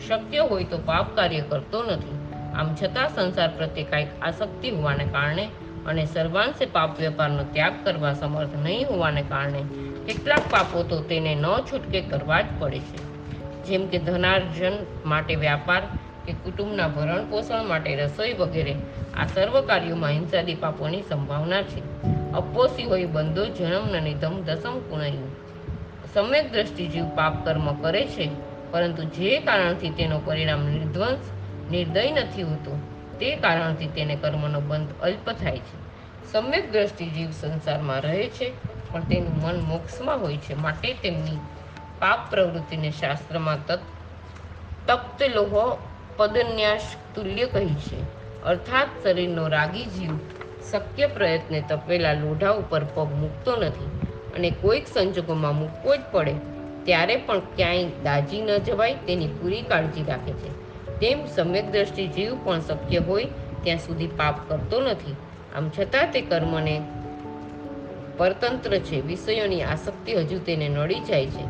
શક્ય 0.09 0.39
હોય 0.39 0.65
તો 0.65 0.79
પાપ 0.79 1.17
કાર્ય 1.17 1.41
કરતો 1.41 1.83
નથી. 1.83 2.19
આમ 2.55 2.75
છતાં 2.75 3.09
સંસાર 3.09 3.49
પ્રત્યે 3.49 3.85
કાંઈક 3.85 4.09
આસક્તિ 4.23 4.71
હોવાને 4.71 5.05
કારણે 5.05 5.49
અને 5.87 6.07
સર્વાંશે 6.07 6.67
પાપ 6.67 7.01
વેપારનો 7.01 7.43
ત્યાગ 7.53 7.73
કરવા 7.85 8.13
સમર્થ 8.13 8.57
નહીં 8.63 8.87
હોવાને 8.89 9.23
કારણે 9.23 9.63
કેટલાક 10.07 10.41
પાપો 10.51 10.83
તો 10.83 11.01
તેને 11.01 11.35
ન 11.35 11.45
છૂટકે 11.45 12.01
કરવા 12.01 12.41
જ 12.41 12.45
પડે 12.59 12.79
છે. 12.79 12.99
જેમ 13.65 13.87
કે 13.87 13.99
ધનાર્જન 13.99 14.73
માટે 15.07 15.35
વ્યાપાર 15.35 15.83
કે 16.27 16.33
કુટુંબના 16.33 16.89
ભરણ 16.89 17.31
પોષણ 17.31 17.65
માટે 17.65 17.97
રસોઈ 17.97 18.33
વગેરે, 18.33 18.75
આ 19.17 19.27
સર્વ 19.27 19.61
કાર્યોમાં 19.61 20.11
હિંસાદી 20.11 20.55
પાપોની 20.55 21.03
સંભાવના 21.03 21.63
છે. 21.63 22.03
અપોસી 22.33 22.83
હોય 22.83 23.05
બંધો, 23.05 23.47
જન્મ 23.47 24.05
નિધમ 24.05 24.43
દસમ 24.43 24.79
પુણ્યું 24.79 25.45
સમ્યક 26.15 26.53
દ્રષ્ટિ 26.53 26.87
જીવ 26.87 27.05
પાપ 27.05 27.45
કર્મ 27.45 27.73
કરે 27.73 28.07
છે, 28.07 28.31
પરંતુ 28.71 29.05
જે 29.05 29.41
કારણથી 29.41 29.91
તેનો 29.91 30.21
પરિણામ 30.25 30.65
નિર્ધ્વંસ, 30.65 31.19
નિર્દય 31.71 32.11
નથી 32.11 32.43
હોતું. 32.43 32.94
તે 33.21 33.37
કારણથી 33.37 33.87
તેને 33.87 34.17
કર્મનો 34.17 34.61
બંધ 34.61 35.03
અલ્પ 35.03 35.31
થાય 35.31 35.59
છે. 35.59 35.77
સમ્યક 36.33 36.73
દ્રષ્ટિ 36.73 37.07
જીવ 37.07 37.31
સંસારમાં 37.31 38.01
રહે 38.01 38.29
છે, 38.29 38.49
પણ 38.93 39.01
તેનું 39.01 39.43
મન 39.43 39.61
મોક્ષમાં 39.61 40.21
હોય 40.21 40.37
છે 40.37 40.55
માટે 40.55 40.95
તેમની 40.95 41.39
પાપ 41.99 42.31
પ્રવૃત્તિને 42.31 42.91
શાસ્ત્રમાં 42.91 43.67
તત 43.67 43.81
તપ્ત 44.87 45.23
લોહો 45.35 45.79
પદન્યાસ 46.17 46.97
તુલ્ય 47.15 47.47
કહી 47.47 47.75
છે. 47.75 48.01
અર્થાત 48.43 48.89
શરીરનો 49.03 49.45
રાગી 49.49 49.85
જીવ 49.85 50.15
શક્ય 50.71 51.07
પ્રયત્ને 51.07 51.61
તપેલા 51.61 52.13
લોઢા 52.13 52.51
ઉપર 52.51 52.83
પગ 52.95 53.09
મૂકતો 53.13 53.57
નથી 53.57 53.93
અને 54.37 54.51
કોઈક 54.51 54.87
સંજોગોમાં 54.89 55.57
મૂકવો 55.57 55.97
જ 55.97 56.01
પડે, 56.13 56.35
ત્યારે 56.85 57.17
પણ 57.17 57.39
ક્યાંય 57.39 57.85
દાજી 57.85 58.41
ન 58.41 58.59
જવાય 58.59 58.95
તેની 59.07 59.27
પૂરી 59.27 59.63
કાળજી 59.63 60.05
રાખે 60.09 60.33
છે. 60.33 60.64
તેમ 61.01 61.27
સમ્યક 61.27 61.73
દ્રષ્ટિ 61.73 62.07
જીવ 62.07 62.45
પણ 62.45 62.61
શક્ય 62.61 62.99
હોય, 62.99 63.25
ત્યાં 63.63 63.79
સુધી 63.79 64.07
પાપ 64.07 64.49
કરતો 64.49 64.81
નથી. 64.81 65.17
આમ 65.57 65.69
છતાં 65.69 66.13
તે 66.13 66.21
કર્મને 66.21 66.83
પરતંત્ર 68.17 68.79
છે. 68.79 69.01
વિષયોની 69.01 69.63
આસક્તિ 69.63 70.15
હજુ 70.15 70.39
તેને 70.39 70.69
નડી 70.69 71.01
જાય 71.01 71.27
છે. 71.27 71.45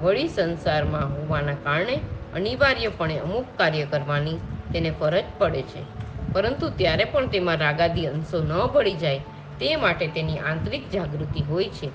વળી 0.00 0.28
સંસારમાં 0.28 1.12
હોવાના 1.14 1.52
કારણે 1.52 2.00
અનિવાર્યપણે 2.34 3.18
અમુક 3.18 3.44
કાર્ય 3.56 3.84
કરવાની 3.84 4.36
તેને 4.72 4.90
ફરજ 4.90 5.24
પડે 5.38 5.62
છે. 5.62 5.82
પરંતુ 6.32 6.70
ત્યારે 6.70 7.04
પણ 7.04 7.26
તેમાં 7.26 7.56
રાગાદી 7.56 8.06
અંશો 8.06 8.42
ન 8.42 8.66
ભળી 8.66 8.92
જાય. 8.92 9.18
તે 9.60 9.76
માટે 9.76 10.06
તેની 10.06 10.38
આંતરિક 10.38 10.90
જાગૃતિ 10.90 11.40
હોય 11.40 11.64
છે 11.64 11.86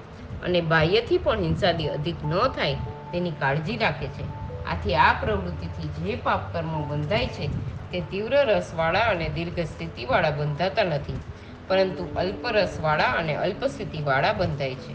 અને 0.41 0.61
બાહ્યથી 0.61 1.17
પણ 1.17 1.39
હિંસાદી 1.39 1.87
અધિક 1.87 2.15
ન 2.25 2.47
થાય 2.47 2.73
તેની 3.11 3.31
કાળજી 3.31 3.77
રાખે 3.77 4.07
છે. 4.07 4.42
આથી 4.73 4.95
આ 4.95 5.13
પ્રવૃત્તિથી 5.13 5.93
જે 5.97 6.15
પાપ 6.15 6.53
કર્મો 6.53 6.83
બંધાય 6.83 7.27
છે, 7.27 7.47
તે 7.91 7.99
તીવ્ર 8.11 8.35
રસવાળા 8.45 8.99
અને 8.99 9.29
દીર્ઘ 9.29 9.59
સ્થિતિવાળા 9.59 10.29
બંધાતા 10.29 10.83
નથી, 10.83 11.19
પરંતુ 11.67 12.09
અલ્પ 12.15 12.45
રસવાળા 12.51 13.03
અને 13.03 13.35
અલ્પ 13.35 13.65
સ્થિતિવાળા 13.65 14.33
બંધાય 14.33 14.75
છે. 14.75 14.93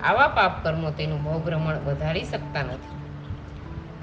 આવા 0.00 0.28
પાપ 0.28 0.64
કર્મો 0.64 0.90
તેનું 0.90 1.22
ભવભ્રમણ 1.22 1.78
વધારી 1.78 2.24
શકતા 2.24 2.62
નથી. 2.62 2.96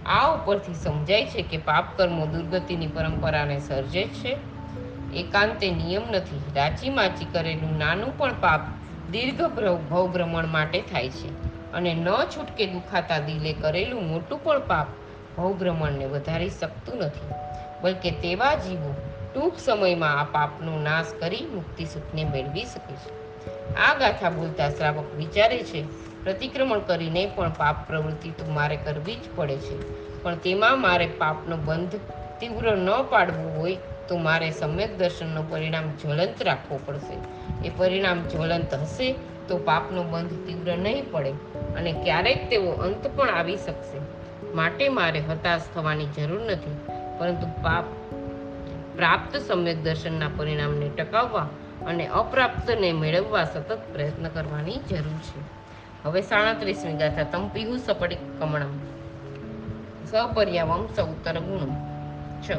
આ 0.06 0.28
ઉપરથી 0.28 0.74
સમજાય 0.74 1.26
છે 1.26 1.42
કે 1.42 1.58
પાપ 1.58 1.98
કર્મો 1.98 2.26
દુર્ગતિની 2.26 2.88
પરંપરાને 2.88 3.60
સર્જે 3.60 4.04
છે. 4.04 4.38
એકાંતે 5.14 5.72
નિયમ 5.72 6.06
નથી 6.12 6.42
રાચી 6.56 6.90
માચી 6.90 7.26
કરેલું 7.26 7.78
નાનું 7.78 8.18
પણ 8.18 8.34
પાપ 8.42 8.62
દીર્ઘ 9.12 9.44
ભવભ્રમણ 9.90 10.48
માટે 10.48 10.82
થાય 10.82 11.10
છે. 11.10 11.30
અને 11.72 11.94
ન 11.94 12.08
છૂટકે 12.38 12.66
દુખાતા 12.66 13.20
દિલે 13.20 13.54
કરેલું 13.54 14.08
મોટું 14.10 14.44
પણ 14.44 14.60
પાપ 14.60 14.88
ભવભ્રમણને 15.38 16.06
વધારી 16.06 16.50
શકતું 16.50 16.98
નથી. 16.98 17.34
બલકે 17.82 18.12
તેવા 18.12 18.56
જીવો 18.56 18.96
ટૂંક 19.34 19.60
સમયમાં 19.60 20.20
આ 20.20 20.24
પાપનો 20.24 20.80
નાશ 20.80 21.06
કરી 21.20 21.46
મુક્તિ 21.54 21.86
સુખને 21.86 22.24
મેળવી 22.24 22.64
શકે 22.64 22.96
છે. 22.96 23.28
આ 23.76 23.94
ગાથા 23.94 24.30
બોલતા 24.30 24.70
શ્રાવક 24.70 25.16
વિચારે 25.16 25.64
છે, 25.64 25.82
પ્રતિક્રમણ 26.24 26.80
કરીને 26.80 27.32
પણ 27.36 27.50
પાપ 27.50 27.88
પ્રવૃત્તિ 27.88 28.30
તો 28.30 28.52
મારે 28.52 28.76
કરવી 28.76 29.16
જ 29.16 29.20
પડે 29.36 29.58
છે. 29.58 29.78
પણ 30.24 30.36
તેમાં 30.36 30.82
મારે 30.82 31.08
પાપનો 31.08 31.58
બંધ 31.58 31.96
તીવ્ર 32.40 32.76
ન 32.76 32.90
પાડવું 33.10 33.60
હોય 33.60 33.78
તો 34.08 34.18
મારે 34.18 34.52
સમ્યક 34.52 34.98
દર્શનનો 34.98 35.44
પરિણામ 35.50 35.92
જ્વલંત 35.92 36.44
રાખવો 36.44 36.80
પડશે. 36.86 37.18
એ 37.68 37.72
પરિણામ 37.78 38.24
જ્વલંત 38.24 38.74
હશે 38.74 39.16
તો 39.48 39.58
પાપનો 39.58 40.04
બંધ 40.04 40.30
તીવ્ર 40.30 40.78
નહીં 40.78 41.12
પડે 41.12 41.32
અને 41.78 41.92
ક્યારેક 41.92 42.50
તેવો 42.50 42.72
અંત 42.72 43.08
પણ 43.16 43.30
આવી 43.30 43.58
શકશે. 43.58 44.17
માટે 44.58 44.90
મારે 44.90 45.20
હતાશ 45.20 45.62
થવાની 45.76 46.06
જરૂર 46.06 46.42
નથી, 46.42 46.76
પરંતુ 47.18 47.48
પાપ 47.64 47.84
પ્રાપ્ત 48.96 49.38
સમ્યક 49.38 49.84
દર્શનના 49.84 50.30
પરિણામને 50.38 50.90
ટકાવવા 50.90 51.50
અને 51.88 52.08
અપ્રાપ્તને 52.08 52.94
મેળવવા 52.94 53.44
સતત 53.44 53.80
પ્રયત્ન 53.94 54.28
કરવાની 54.28 54.78
જરૂર 54.90 55.20
છે. 55.20 55.42
હવે 56.04 56.22
સાડત્રીસમી 56.22 56.94
ગાથા 56.94 57.24
તંપીહુ 57.24 57.78
સપડી 57.78 58.16
કમણમ. 58.16 58.80
સપર્યાવમ 60.06 60.88
સૌતર 60.88 61.40
ગુણમ. 61.40 61.76
છ. 62.42 62.52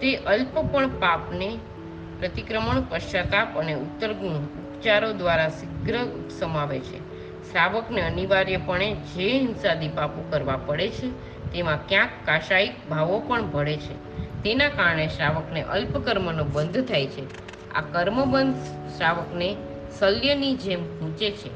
તે 0.00 0.16
અલ્પ 0.16 0.58
પણ 0.72 0.88
પાપને 0.88 1.58
પ્રતિક્રમણ 2.18 2.80
પશ્ચાતાપ 2.80 3.58
અને 3.58 3.74
ઉત્તર 3.74 4.12
ગુણ 4.12 4.36
ઉપચારો 4.36 5.12
દ્વારા 5.12 5.48
શીઘ્ર 5.48 5.94
સમાવે 6.40 6.80
છે. 6.80 7.05
શ્રાવકને 7.56 8.00
અનિવાર્યપણે 8.00 8.94
જે 8.94 9.38
હિંસાદી 9.38 9.88
પાપો 9.88 10.24
કરવા 10.30 10.56
પડે 10.56 10.88
છે, 10.88 11.10
તેમાં 11.52 11.88
ક્યાંક 11.88 12.10
કાશાયિક 12.24 12.88
ભાવો 12.90 13.20
પણ 13.20 13.42
ભળે 13.42 13.76
છે. 13.76 14.12
તેના 14.42 14.68
કારણે 14.68 15.08
શ્રાવકને 15.08 15.62
અલ્પ 15.62 15.98
કર્મનો 15.98 16.44
બંધ 16.44 16.88
થાય 16.88 17.06
છે. 17.06 17.22
આ 17.72 17.80
કર્મબંધ 17.80 18.54
શ્રાવકને 18.96 19.56
શલ્યની 19.98 20.56
જેમ 20.56 21.00
ઊંચે 21.00 21.30
છે. 21.30 21.48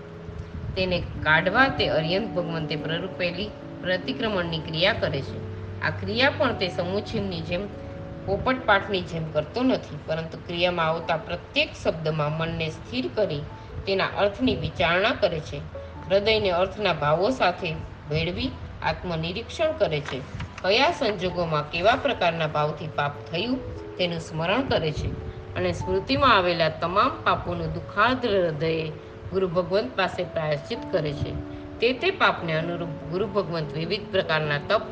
તેને 0.75 1.03
કાઢવા 1.23 1.69
તે 1.69 1.89
અર્યંત 1.89 2.35
ભગવંતે 2.35 2.77
પ્રરૂપેલી 2.77 3.51
પ્રતિક્રમણની 3.81 4.59
ક્રિયા 4.59 4.93
કરે 4.93 5.21
છે. 5.21 5.39
આ 5.81 5.91
ક્રિયા 5.91 6.31
પણ 6.31 6.53
તે 6.53 6.69
સમુચ્છિનની 6.69 7.41
જેમ, 7.41 7.67
પોપટપાઠની 8.27 9.01
જેમ 9.01 9.33
કરતો 9.33 9.63
નથી, 9.63 9.99
પરંતુ 10.07 10.39
ક્રિયામાં 10.47 10.87
આવતા 10.87 11.17
પ્રત્યેક 11.17 11.69
શબ્દમાં 11.85 12.39
મનને 12.39 12.69
સ્થિર 12.69 13.11
કરી 13.15 13.41
તેના 13.87 14.07
અર્થની 14.07 14.57
વિચારણા 14.57 15.11
કરે 15.11 15.41
છે. 15.41 15.80
હૃદયને 16.11 16.51
અર્થના 16.51 16.93
ભાવો 16.93 17.31
સાથે 17.31 17.73
ભેળવી 18.11 18.51
આત્મનિરીક્ષણ 18.83 19.73
કરે 19.73 20.01
છે. 20.01 20.21
કયા 20.63 20.91
સંજોગોમાં 20.91 21.71
કેવા 21.71 21.97
પ્રકારના 21.97 22.47
ભાવથી 22.47 22.87
પાપ 22.87 23.13
થયું 23.31 23.59
તેનું 23.97 24.21
સ્મરણ 24.21 24.63
કરે 24.63 24.93
છે. 24.93 25.11
અને 25.55 25.73
સ્મૃતિમાં 25.73 26.37
આવેલા 26.37 26.69
તમામ 26.69 27.09
પાપોનું 27.09 27.73
દુઃખાર્ધ 27.73 28.27
હૃદયે 28.27 28.89
ગુરુ 29.33 29.49
ભગવંત 29.49 29.97
પાસે 29.97 30.25
પ્રાયશ્ચિત 30.25 30.79
કરે 30.91 31.13
છે. 31.13 31.33
તે 31.79 31.93
તે 31.93 32.11
પાપને 32.11 32.53
અનુરૂપ 32.53 32.89
ગુરુ 32.89 33.27
ભગવંત 33.27 33.73
વિવિધ 33.73 34.01
પ્રકારના 34.11 34.59
તપ 34.69 34.83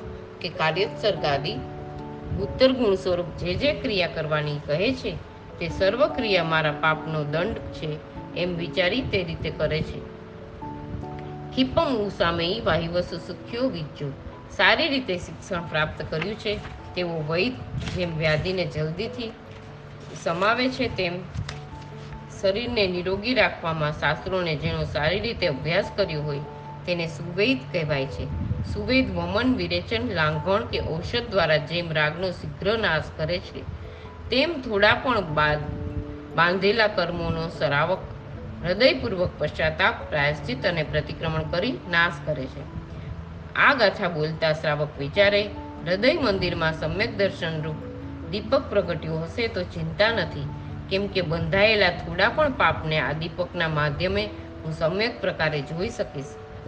કે 0.40 0.48
કાર્યોત્સર્ગ 0.48 1.24
આદિ 1.24 1.52
ઉત્તર 2.40 2.72
ગુણ 2.72 2.94
સ્વરૂપ 2.94 3.36
જે 3.36 3.54
જે 3.54 3.72
ક્રિયા 3.72 4.06
કરવાની 4.06 4.58
કહે 4.66 4.92
છે 4.92 5.16
તે 5.58 5.68
સર્વ 5.68 6.06
ક્રિયા 6.06 6.44
મારા 6.44 6.72
પાપનો 6.72 7.24
દંડ 7.24 7.54
છે 7.54 7.98
એમ 8.36 8.56
વિચારી 8.56 9.00
તે 9.00 9.24
રીતે 9.24 9.50
કરે 9.50 9.82
છે. 9.82 10.17
ખીપમ 11.58 11.94
સામે 12.08 12.44
વાહિવસુ 12.64 13.16
સુખ્યો 13.18 13.68
વિજ્જુ 13.68 14.08
સારી 14.56 14.88
રીતે 14.88 15.14
શિક્ષણ 15.18 15.62
પ્રાપ્ત 15.62 16.02
કર્યું 16.10 16.34
છે. 16.34 16.52
તેવો 16.94 17.16
વૈદ 17.28 17.54
જેમ 17.96 18.10
વ્યાધિને 18.18 18.66
જલ્દીથી 18.66 19.30
સમાવે 20.24 20.68
છે 20.68 20.86
તેમ 20.96 21.16
શરીરને 22.40 22.86
નિરોગી 22.86 23.34
રાખવામાં 23.34 23.92
શાસ્ત્રોને 23.92 24.54
જેનો 24.56 24.84
સારી 24.84 25.20
રીતે 25.20 25.46
અભ્યાસ 25.46 25.90
કર્યો 25.96 26.22
હોય 26.22 26.38
તેને 26.86 27.06
સુવેદ 27.06 27.58
કહેવાય 27.72 28.06
છે. 28.06 28.26
સુવેદ 28.74 29.10
વમન, 29.16 29.54
વિરેચન, 29.56 30.06
લાંઘણ 30.14 30.62
કે 30.64 30.80
ઔષધ 30.80 31.26
દ્વારા 31.30 31.56
જેમ 31.56 31.90
રાગનો 31.92 32.30
શીઘ્ર 32.30 32.78
નાશ 32.78 33.10
કરે 33.16 33.38
છે, 33.38 33.64
તેમ 34.30 34.54
થોડા 34.60 34.94
પણ 34.94 35.20
બાંધેલા 36.34 36.86
કર્મોનો 36.86 37.48
સરાવક 37.48 37.98
હૃદયપૂર્વક 38.64 39.30
પશ્ચાતાપ, 39.38 40.08
પ્રાયશ્ચિત 40.08 40.66
અને 40.66 40.82
પ્રતિક્રમણ 40.82 41.42
કરી 41.42 41.72
નાશ 41.90 42.12
કરે 42.26 42.46
છે. 42.46 42.62
આ 43.54 43.74
ગાથા 43.74 44.08
બોલતા 44.08 44.52
શ્રાવક 44.52 44.88
વિચારે, 44.98 45.42
હૃદય 45.86 46.14
મંદિરમાં 46.14 46.72
સમ્યક 46.72 47.16
દર્શન 47.16 47.62
રૂપ 47.62 47.76
દીપક 48.30 48.62
પ્રગટ્યો 48.70 49.18
હશે 49.18 49.48
તો 49.48 49.62
ચિંતા 49.62 50.10
નથી. 50.10 50.48
કેમ 50.90 51.06
કે 51.06 51.20
બંધાયેલા 51.20 51.90
થોડા 51.90 52.28
પણ 52.28 52.52
પાપને 52.52 52.98
આ 52.98 53.12
દીપકના 53.12 53.68
માધ્યમે 53.68 54.24
હું 54.64 54.72
સમ્યક 54.72 55.20
પ્રકારે 55.20 55.60
જોઈ 55.60 55.88
શકીશ 55.88 56.24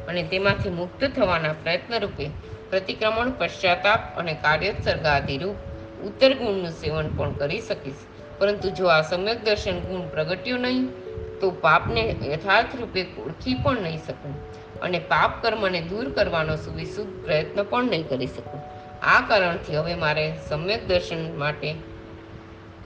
અને 0.08 0.22
તેમાંથી 0.22 0.70
મુક્ત 0.70 1.04
થવાના 1.16 1.52
પ્રયત્ન 1.52 1.98
રૂપે 1.98 2.30
પ્રતિક્રમણ, 2.70 3.30
પશ્ચાતાપ 3.30 4.18
અને 4.18 4.34
કાર્યોત્સર્ગ 4.34 5.06
આદિ 5.06 5.38
રૂપ 5.38 5.56
ઉત્તર 6.02 6.32
ગુણનું 6.34 6.70
સેવન 6.70 7.08
પણ 7.16 7.32
કરી 7.32 7.60
શકીશ. 7.60 7.94
પરંતુ 8.38 8.70
જો 8.70 8.86
આ 8.86 9.02
સમ્યક 9.02 9.44
દર્શન 9.44 9.78
ગુણ 9.78 10.08
પ્રગટ્યો 10.08 10.56
નહીં 10.56 10.88
તો 11.40 11.50
પાપને 11.50 12.16
યથાર્થ 12.26 12.76
રૂપે 12.80 13.02
ઓળખી 13.02 13.54
પણ 13.54 13.82
નહીં 13.82 13.98
શકું 13.98 14.34
અને 14.80 14.98
પાપ 14.98 15.42
કર્મને 15.42 15.80
દૂર 15.80 16.10
કરવાનો 16.10 16.56
સુવિશુદ્ધ 16.56 17.24
પ્રયત્ન 17.24 17.62
પણ 17.62 17.90
નહીં 17.90 18.08
કરી 18.08 18.26
શકું. 18.26 18.60
આ 19.02 19.20
કારણથી 19.28 19.76
હવે 19.76 19.94
મારે 19.94 20.32
સમ્યક 20.48 20.88
દર્શન 20.88 21.38
માટે 21.38 21.74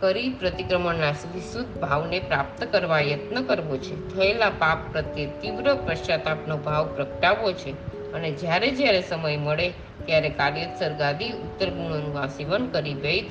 કરી 0.00 0.28
પ્રતિક્રમણના 0.28 1.10
વિશુદ્ધ 1.34 1.80
ભાવને 1.80 2.18
પ્રાપ્ત 2.20 2.64
કરવા 2.64 3.00
યત્ન 3.00 3.42
કરવો 3.42 3.76
છે. 3.76 4.16
થયેલા 4.16 4.50
પાપ 4.58 4.78
પ્રત્યે 4.92 5.26
તીવ્ર 5.26 5.74
પશ્ચાતાપનો 5.74 6.56
ભાવ 6.56 6.86
પ્રગટાવવો 6.86 7.52
છે 7.52 7.72
અને 8.12 8.30
જ્યારે 8.30 8.70
જ્યારે 8.70 9.00
સમય 9.00 9.36
મળે 9.36 9.68
ત્યારે 10.06 10.28
કાર્યોત્સર્ગ 10.28 10.98
ગાદી 10.98 11.30
ઉત્તર 11.30 11.70
ગુણોનું 11.70 12.18
આ 12.20 12.26
સેવન 12.26 12.66
કરી 12.66 12.94
વૈદ 12.94 13.30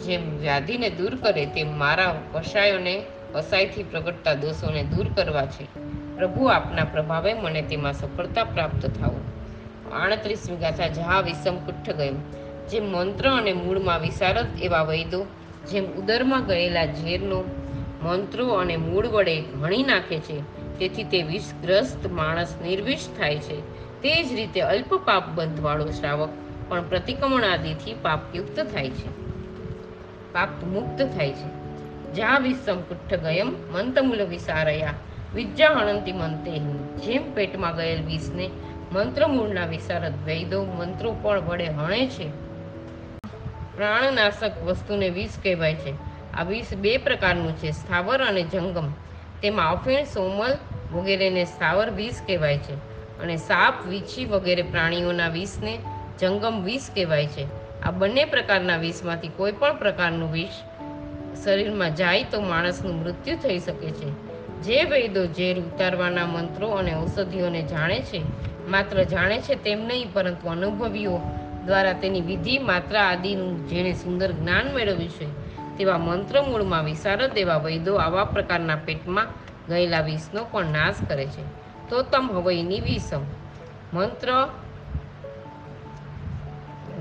જેમ 0.00 0.38
વ્યાધિને 0.38 0.90
દૂર 0.90 1.14
કરે 1.14 1.46
તેમ 1.46 1.78
મારા 1.78 2.22
વસાયોને 2.34 3.02
વસાઈથી 3.34 3.82
પ્રગટતા 3.82 4.34
દોષોને 4.34 4.82
દૂર 4.82 5.06
કરવા 5.16 5.46
છે. 5.46 5.64
પ્રભુ 6.16 6.44
આપના 6.44 6.84
પ્રભાવે 6.84 7.34
મને 7.34 7.62
તેમાં 7.62 7.92
સફળતા 7.92 8.44
પ્રાપ્ત 8.44 8.86
થાવો 8.86 9.20
આડત્રીસમી 9.92 10.56
ગાથા 10.56 10.88
જહા 10.88 11.20
વિષમ 11.20 11.56
કુઠ્ઠ 11.56 11.96
ગયું. 11.96 12.44
જેમ 12.68 12.92
મંત્ર 12.92 13.28
અને 13.28 13.52
મૂળમાં 13.52 14.00
વિશારદ 14.00 14.46
એવા 14.62 14.82
વૈદો, 14.82 15.26
જેમ 15.70 15.84
ઉદરમાં 15.84 16.46
ગયેલા 16.46 16.86
ઝેરનો, 16.86 17.44
મંત્રો 18.02 18.48
અને 18.48 18.76
મૂળ 18.76 19.06
વડે 19.06 19.40
ઘણી 19.40 19.82
નાખે 19.82 20.18
છે. 20.18 20.40
તેથી 20.78 21.04
તે 21.04 21.22
વિષગ્રસ્ત 21.22 22.06
માણસ 22.06 22.54
નિર્વિષ 22.62 22.98
થાય 23.18 23.38
છે. 23.38 23.60
તે 24.00 24.22
જ 24.22 24.32
રીતે 24.32 24.60
અલ્પ 24.60 24.94
પાપ 24.94 25.28
બંધવાળો 25.28 25.86
શ્રાવક 25.86 26.28
પણ 26.68 26.88
પ્રતિક્રમણ 26.88 27.44
આદિથી 27.44 27.94
પાપયુક્ત 28.02 28.60
થાય 28.60 28.90
છે. 28.90 29.08
પાપ 30.32 30.48
મુક્ત 30.64 31.02
થાય 31.02 31.30
છે. 31.30 31.63
જા 32.16 32.38
વિષમ 32.38 32.80
કુઠ્ઠ 32.80 33.20
ગયમ 33.20 33.54
મંતમૂલ 33.72 34.22
વિસારયા 34.22 34.94
વિજ્જા 35.34 35.70
હણંતી 35.70 36.12
મંતે 36.12 36.58
જેમ 36.96 37.34
પેટમાં 37.34 37.76
ગયેલ 37.76 38.04
વિષને 38.04 38.50
મંત્રમૂળના 38.92 39.66
વિસારદ 39.66 40.12
વૈદો 40.26 40.64
મંત્રો 40.64 41.16
પણ 41.22 41.40
વડે 41.40 41.64
હણે 41.64 42.06
છે. 42.06 42.28
પ્રાણનાશક 43.76 44.62
વસ્તુને 44.62 45.08
વિષ 45.10 45.30
કહેવાય 45.42 45.74
છે. 45.74 45.94
આ 46.34 46.42
વિષ 46.42 46.74
બે 46.74 46.96
પ્રકારનું 46.98 47.56
છે, 47.56 47.70
સ્થાવર 47.70 48.20
અને 48.22 48.42
જંગમ. 48.42 48.92
તેમાં 49.42 49.72
અફીણ, 49.72 50.04
સોમલ 50.04 50.56
વગેરેને 50.92 51.44
સ્થાવર 51.44 51.90
વિષ 51.90 52.14
કહેવાય 52.26 52.58
છે 52.58 52.74
અને 53.18 53.36
સાપ, 53.36 53.86
વીછી 53.86 54.24
વગેરે 54.24 54.62
પ્રાણીઓના 54.62 55.28
વિષને 55.28 55.78
જંગમ 56.20 56.62
વિષ 56.62 56.90
કહેવાય 56.94 57.26
છે. 57.26 57.46
આ 57.82 57.90
બંને 57.90 58.24
પ્રકારના 58.24 58.76
વિષમાંથી 58.76 59.28
કોઈ 59.28 59.52
પણ 59.52 59.76
પ્રકારનું 59.76 60.32
વિષ 60.32 60.73
શરીરમાં 61.42 61.96
જાય 61.96 62.22
તો 62.22 62.40
માણસનું 62.40 63.02
મૃત્યુ 63.02 63.36
થઈ 63.36 63.58
શકે 63.58 63.90
છે. 63.90 64.08
જે 64.60 64.84
વૈદો 64.84 65.26
ઝેર 65.26 65.58
ઉતારવાના 65.58 66.26
મંત્રો 66.26 66.68
અને 66.68 66.94
ઔષધિઓને 66.94 67.62
જાણે 67.62 68.00
છે, 68.00 68.20
માત્ર 68.68 69.02
જાણે 69.02 69.38
છે 69.38 69.54
તેમ 69.54 69.80
નહીં, 69.86 70.12
પરંતુ 70.12 70.48
અનુભવીઓ 70.48 71.20
દ્વારા 71.66 71.92
તેની 71.92 72.20
વિધિ 72.20 72.58
માત્રા 72.58 73.02
આદિનું 73.02 73.68
જેણે 73.68 73.92
સુંદર 73.92 74.32
જ્ઞાન 74.32 74.74
મેળવ્યું 74.74 75.08
છે, 75.08 75.26
તેવા 75.76 75.98
મંત્ર 75.98 76.42
મૂળમાં 76.42 76.84
વિશારદ 76.84 77.38
એવા 77.38 77.56
વૈદો 77.56 77.94
આવા 77.94 78.24
પ્રકારના 78.24 78.76
પેટમાં 78.76 79.26
ગયેલા 79.68 80.00
વિષનો 80.00 80.44
પણ 80.44 80.64
નાશ 80.64 80.94
કરે 81.08 81.26
છે. 81.26 81.44
તો 81.88 82.02
તમ 82.02 82.30
હવૈની 82.32 82.80
વિષમ 82.80 83.22
મંત્ર 83.92 84.48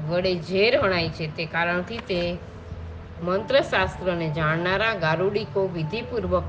વડે 0.10 0.36
ઝેર 0.36 0.80
હણાય 0.80 1.10
છે 1.10 1.28
તે 1.28 1.46
કારણથી 1.46 1.98
તે 1.98 2.38
મંત્રશાસ્ત્રને 3.24 4.30
જાણનારા 4.30 4.94
ગારુડિકો 4.94 5.68
વિધિપૂર્વક 5.68 6.44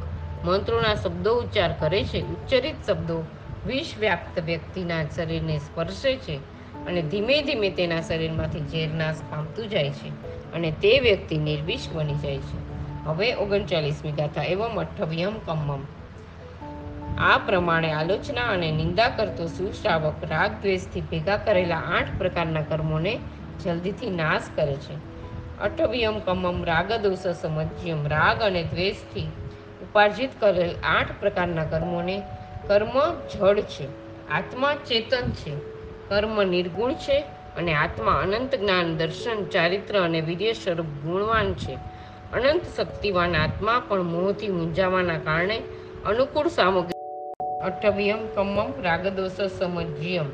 મંત્રોના 0.44 0.94
શબ્દો 0.94 1.34
ઉચ્ચાર 1.34 1.72
કરે 1.80 2.04
છે. 2.04 2.22
ઉચ્ચરિત 2.22 2.74
શબ્દો 2.86 3.22
વિષ 3.66 3.94
વ્યાપ્ત 4.00 4.40
વ્યક્તિના 4.40 5.04
શરીરને 5.16 5.58
સ્પર્શે 5.58 6.16
છે 6.16 6.36
અને 6.86 7.02
ધીમે 7.02 7.42
ધીમે 7.42 7.70
તેના 7.70 8.00
શરીરમાંથી 8.00 8.58
ઝેર 8.58 8.94
નાશ 8.94 9.16
પામતું 9.30 9.68
જાય 9.68 9.90
છે 9.90 10.08
અને 10.52 10.70
તે 10.70 11.00
વ્યક્તિ 11.00 11.36
નિર્વિષ 11.38 11.88
બની 11.92 12.14
જાય 12.14 12.38
છે. 12.38 12.58
હવે 13.04 13.34
ઓગણચાલીસમી 13.34 14.12
ગાથા, 14.12 14.42
એવમ 14.42 14.80
અઠ્ઠવ્યમ 14.80 15.38
કમ્મમ. 15.46 15.80
આ 17.18 17.38
પ્રમાણે 17.38 17.92
આલોચના 17.92 18.42
અને 18.42 18.70
નિંદા 18.70 19.08
કરતો 19.08 19.46
સુશ્રાવક 19.46 20.14
રાગ 20.28 20.50
દ્વેષથી 20.62 21.00
ભેગા 21.00 21.36
કરેલા 21.36 21.76
આઠ 21.76 22.18
પ્રકારના 22.18 22.62
કર્મોને 22.62 23.18
જલ્દીથી 23.64 24.10
નાશ 24.10 24.42
કરે 24.54 24.74
છે. 24.74 25.13
અઠવ્યમ 25.64 26.18
કમમ 26.18 26.64
રાગ 26.64 26.92
દોષ 26.92 27.18
સમજ્યમ 27.18 28.06
રાગ 28.06 28.42
અને 28.42 28.62
દ્વેષથી 28.62 29.26
ઉપાર્જિત 29.82 30.30
કરેલ 30.40 30.74
આઠ 30.84 31.12
પ્રકારના 31.20 31.64
કર્મોને 31.64 32.22
કર્મ 32.66 32.96
જળ 33.34 33.60
છે, 33.60 33.86
આત્મા 34.30 34.74
ચેતન 34.74 35.30
છે, 35.30 35.54
કર્મ 36.08 36.42
નિર્ગુણ 36.42 36.92
છે 36.92 37.18
અને 37.58 37.74
આત્મા 37.74 38.12
અનંત 38.12 38.54
જ્ઞાન, 38.54 38.96
દર્શન, 38.96 39.44
ચારિત્ર 39.44 40.00
અને 40.00 40.20
વીર્ય 40.20 40.52
સ્વરૂપ 40.52 40.86
ગુણવાન 40.86 41.54
છે. 41.54 41.74
અનંત 42.32 42.62
શક્તિવાન 42.76 43.36
આત્મા 43.36 43.82
પણ 43.88 44.02
મોહથી 44.02 44.48
મૂંઝાવાના 44.48 45.18
કારણે 45.18 45.62
અનુકૂળ 46.06 46.48
સામગ્રી 46.48 46.94
અઠવ્યમ 47.60 48.26
કમમ 48.34 48.72
રાગદોષ 48.82 49.30
સમજ્યમ 49.30 50.26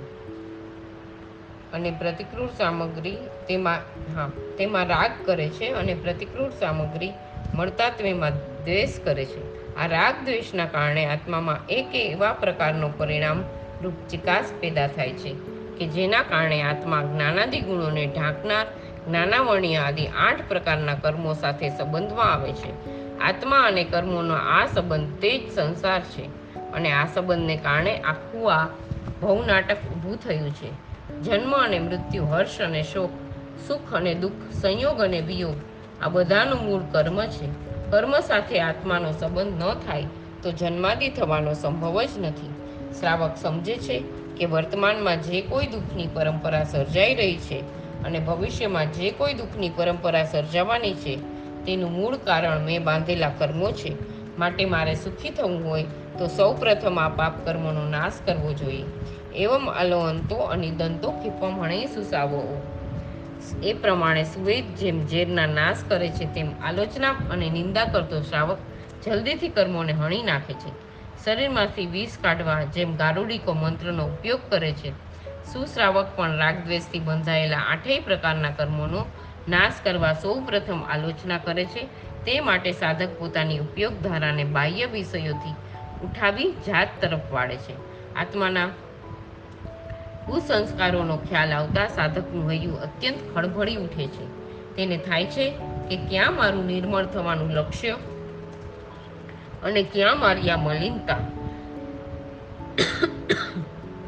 અને 1.72 1.90
પ્રતિકૃળ 1.90 2.46
સામગ્રી 2.46 3.16
તેમાં, 3.48 3.78
હા, 4.14 4.30
તેમાં 4.58 4.86
રાગ 4.86 5.10
કરે 5.24 5.48
છે 5.48 5.72
અને 5.72 5.94
પ્રતિકૃળ 5.94 6.50
સામગ્રી 6.50 7.12
મળતા 7.54 7.90
તેમાં 7.90 8.30
દ્વેષ 8.64 9.00
કરે 9.04 9.24
છે. 9.24 9.74
આ 9.76 9.86
રાગ 9.86 10.14
દ્વેષના 10.24 10.66
કારણે 10.66 11.06
આત્મામાં 11.06 11.66
એક 11.68 11.94
એવા 11.94 12.32
પ્રકારનો 12.32 12.88
પરિણામ 12.88 13.44
રૂપ 13.82 13.92
ચિકાસ 14.10 14.52
પેદા 14.60 14.86
થાય 14.86 15.12
છે 15.12 15.34
કે 15.78 15.86
જેના 15.86 16.22
કારણે 16.22 16.62
આત્મા 16.62 17.02
જ્ઞાનાદિ 17.02 17.60
ગુણોને 17.60 18.06
ઢાંકનાર 18.06 18.66
જ્ઞાનાવર્ણ્ય 19.08 19.76
આદિ 19.76 20.06
આઠ 20.06 20.40
પ્રકારના 20.48 20.94
કર્મો 20.94 21.32
સાથે 21.32 21.68
સંબંધમાં 21.68 22.32
આવે 22.32 22.52
છે. 22.52 22.72
આત્મા 23.18 23.56
અને 23.58 23.84
કર્મોનો 23.84 24.34
આ 24.34 24.66
સંબંધ 24.66 25.20
તે 25.20 25.38
જ 25.38 25.52
સંસાર 25.54 26.00
છે 26.00 26.24
અને 26.72 26.92
આ 26.92 27.06
સંબંધને 27.06 27.56
કારણે 27.56 27.96
આખું 27.96 28.54
આ 28.54 28.66
ભવનાટક 29.22 29.76
ઊભું 29.76 30.16
થયું 30.16 30.50
છે. 30.50 30.89
જન્મ 31.24 31.54
અને 31.56 31.78
મૃત્યુ, 31.78 32.24
હર્ષ 32.24 32.60
અને 32.60 32.82
શોક, 32.82 33.10
સુખ 33.68 33.94
અને 33.94 34.14
દુઃખ, 34.14 34.32
સંયોગ 34.52 35.00
અને 35.00 35.20
વિયોગ, 35.20 35.54
આ 36.02 36.08
બધાનું 36.08 36.64
મૂળ 36.64 36.82
કર્મ 36.92 37.26
છે. 37.26 37.46
કર્મ 37.90 38.20
સાથે 38.20 38.60
આત્માનો 38.60 39.12
સંબંધ 39.12 39.62
ન 39.62 39.74
થાય 39.74 40.04
તો 40.42 40.52
જન્માદિ 40.52 41.08
થવાનો 41.08 41.52
સંભવ 41.54 42.02
જ 42.02 42.08
નથી. 42.18 42.54
શ્રાવક 43.00 43.36
સમજે 43.36 43.76
છે 43.76 43.98
કે 44.36 44.44
વર્તમાનમાં 44.44 45.22
જે 45.22 45.40
કોઈ 45.40 45.66
દુઃખની 45.66 46.08
પરંપરા 46.14 46.64
સર્જાઈ 46.64 47.14
રહી 47.14 47.36
છે 47.36 47.60
અને 48.04 48.18
ભવિષ્યમાં 48.18 48.86
જે 48.86 49.10
કોઈ 49.10 49.34
દુઃખની 49.34 49.70
પરંપરા 49.70 50.24
સર્જાવાની 50.24 50.94
છે, 50.94 51.16
તેનું 51.64 51.92
મૂળ 51.92 52.16
કારણ 52.16 52.64
મેં 52.64 52.84
બાંધેલા 52.84 53.28
કર્મો 53.38 53.70
છે. 53.72 53.92
માટે 54.38 54.64
મારે 54.64 54.94
સુખી 54.94 55.30
થવું 55.30 55.70
હોય 55.70 55.82
તો 56.18 56.26
સૌ 56.26 56.54
પ્રથમ 56.54 56.98
આ 57.00 57.08
પાપ 57.08 57.44
કર્મોનો 57.44 57.88
નાશ 57.88 58.12
કરવો 58.24 58.52
જોઈએ. 58.52 58.84
એવમ 59.34 59.68
અલોઅંતો 59.68 60.36
અનિદંતો 60.36 61.10
કિપમણે 61.10 61.86
સુસાવો 61.86 62.42
એ 63.62 63.72
પ્રમાણે 63.72 64.24
સુવેદ 64.24 64.64
જેમ 64.76 65.06
ઝેરના 65.06 65.46
નાશ 65.46 65.82
કરે 65.88 66.08
છે 66.08 66.26
તેમ 66.26 66.48
આલોચના 66.62 67.14
અને 67.30 67.50
નિંદા 67.50 67.84
કરતો 67.84 68.20
શ્રાવક 68.20 68.58
જલ્દીથી 69.04 69.48
કર્મોને 69.48 69.92
હણી 69.92 70.22
નાખે 70.22 70.52
છે। 70.52 70.70
શરીરમાંથી 71.24 71.86
વિષ 71.86 72.18
કાઢવા 72.18 72.64
જેમ 72.64 72.96
ગારુડીકો 72.96 73.54
મંત્રનો 73.54 74.04
ઉપયોગ 74.04 74.40
કરે 74.50 74.72
છે। 74.72 74.92
સુશ્રાવક 75.52 76.16
પણ 76.16 76.36
રાગદ્વેષથી 76.36 76.98
બંધાયેલા 76.98 77.58
આઠેય 77.58 78.00
પ્રકારના 78.00 78.50
કર્મોનો 78.50 79.06
નાશ 79.48 79.80
કરવા 79.84 80.12
સૌ 80.12 80.40
પ્રથમ 80.40 80.82
આલોચના 80.82 81.38
કરે 81.38 81.64
છે। 81.64 81.88
તે 82.24 82.40
માટે 82.40 82.72
સાધક 82.72 83.18
પોતાની 83.18 83.58
ઉપયોગ 83.58 83.92
ધારાને 84.02 84.44
બાહ્ય 84.44 84.86
વિષયોથી 84.86 85.54
ઉઠાવી 86.02 86.52
જાત 86.66 86.88
તરફ 87.00 87.32
વાળે 87.32 87.56
છે। 87.56 87.74
આત્માના 88.16 88.68
કુસંસ્કારોનો 90.30 91.16
ખ્યાલ 91.16 91.52
આવતા 91.52 91.88
સાધકનું 91.88 92.50
હૈયું 92.50 92.80
અત્યંત 92.80 93.34
ખળભળી 93.34 93.76
ઉઠે 93.76 94.06
છે. 94.06 94.40
તેને 94.76 94.96
થાય 94.96 95.26
છે 95.26 95.50
કે 95.88 95.96
ક્યાં 95.96 96.36
મારું 96.36 96.66
નિર્મળ 96.66 97.06
થવાનું 97.06 97.50
લક્ષ્ય 97.50 97.90
અને 99.62 99.82
ક્યાં 99.82 100.20
મારી 100.20 100.50
આ 100.50 100.56
મલિનતા? 100.56 101.16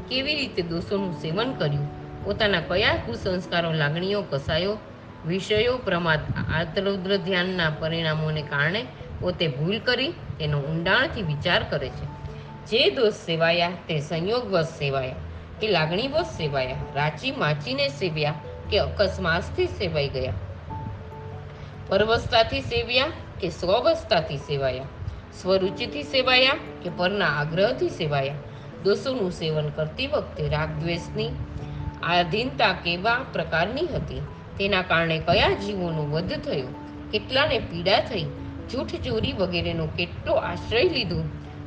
કેવી 0.09 0.35
રીતે 0.35 0.63
દોષોનું 0.63 1.13
સેવન 1.13 1.53
કર્યું? 1.53 2.03
પોતાના 2.25 2.61
કયા 2.61 2.97
કુસંસ્કારો, 2.97 3.73
લાગણીઓ 3.73 4.23
કસાયો? 4.31 4.79
વિષયો, 5.27 5.79
પ્રમાદ 5.79 6.21
આતરુદ્ર 6.55 7.17
ધ્યાનના 7.17 7.71
પરિણામોને 7.71 8.43
કારણે 8.43 8.87
પોતે 9.21 9.49
ભૂલ 9.49 9.79
કરી 9.79 10.09
તેનો 10.09 10.61
ઊંડાણથી 10.61 11.23
વિચાર 11.23 11.63
કરે 11.71 11.89
છે. 11.89 12.05
જે 12.67 12.91
દોષ 12.91 13.13
સેવાયા 13.13 13.71
તે 13.89 14.01
સંયોગવશ 14.01 14.65
સેવાયા. 14.65 15.15
કે 15.63 15.69
લાગણીવશ 15.69 16.27
સેવાયા, 16.37 16.77
રાચી 16.95 17.31
માચીને 17.31 17.89
સેવ્યા 17.89 18.35
કે 18.71 18.79
અકસ્માતથી 18.79 19.67
સેવાઈ 19.67 20.09
ગયા? 20.09 20.33
પરવસ્તાથી 21.89 22.61
સેવ્યા 22.61 23.07
કે 23.41 23.49
સ્વવસ્તાથી 23.49 24.37
સેવાયા? 24.37 24.85
સ્વરૂચિથી 25.43 26.03
સેવાયા 26.03 26.55
કે 26.83 26.91
પરના 26.97 27.27
આગ્રહથી 27.27 27.89
સેવાયા? 27.89 28.35
દોષોનું 28.85 29.31
સેવન 29.31 29.69
કરતી 29.69 30.07
વખતે 30.07 30.49
રાગ 30.49 30.69
દ્વેષની 30.69 31.31
આધીનતા 32.03 32.73
કેવા 32.73 33.21
પ્રકારની 33.33 33.87
હતી? 33.87 34.21
તેના 34.59 34.83
કારણે 34.83 35.19
કયા 35.19 35.49
જીવોનો 35.49 36.03
વધ 36.03 36.33
થયો? 36.33 36.69
કેટલાને 37.13 37.59
પીડા 37.59 38.01
થઈ? 38.01 38.25
જૂઠ 38.71 38.89
ચોરી 38.89 39.33
વગેરેનો 39.33 39.87
કેટલો 39.87 40.35
આશ્રય 40.35 40.85
લીધો? 40.85 41.23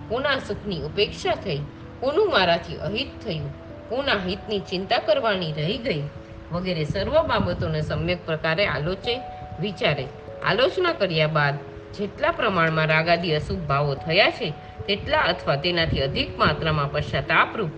કોના 0.10 0.39
સુખની 0.39 0.81
ઉપેક્ષા 0.81 1.36
થઈ? 1.36 1.58
કોનું 1.99 2.31
મારાથી 2.31 2.75
અહિત 2.75 3.08
થયું? 3.25 3.64
કોના 3.89 4.19
હિતની 4.28 4.60
ચિંતા 4.60 5.00
કરવાની 5.00 5.54
રહી 5.54 5.78
ગઈ. 5.78 6.04
વગેરે 6.52 6.84
સર્વ 6.84 7.21
બાબતોને 7.21 7.82
સમ્યક 7.82 8.26
પ્રકારે 8.26 8.65
આલોચે, 8.65 9.21
વિચારે, 9.60 10.08
આલોચના 10.45 10.93
કર્યા 10.93 11.28
બાદ 11.28 11.56
જેટલા 11.98 12.32
પ્રમાણમાં 12.32 12.88
રાગાદી 12.88 13.36
અશુભ 13.36 13.60
ભાવો 13.60 13.95
થયા 13.95 14.30
છે, 14.30 14.54
તેટલા 14.88 15.19
અથવા 15.19 15.56
તેનાથી 15.56 16.02
અધિક 16.02 16.39
માત્રામાં 16.39 16.91
પશ્ચાતાપરૂપ 16.91 17.69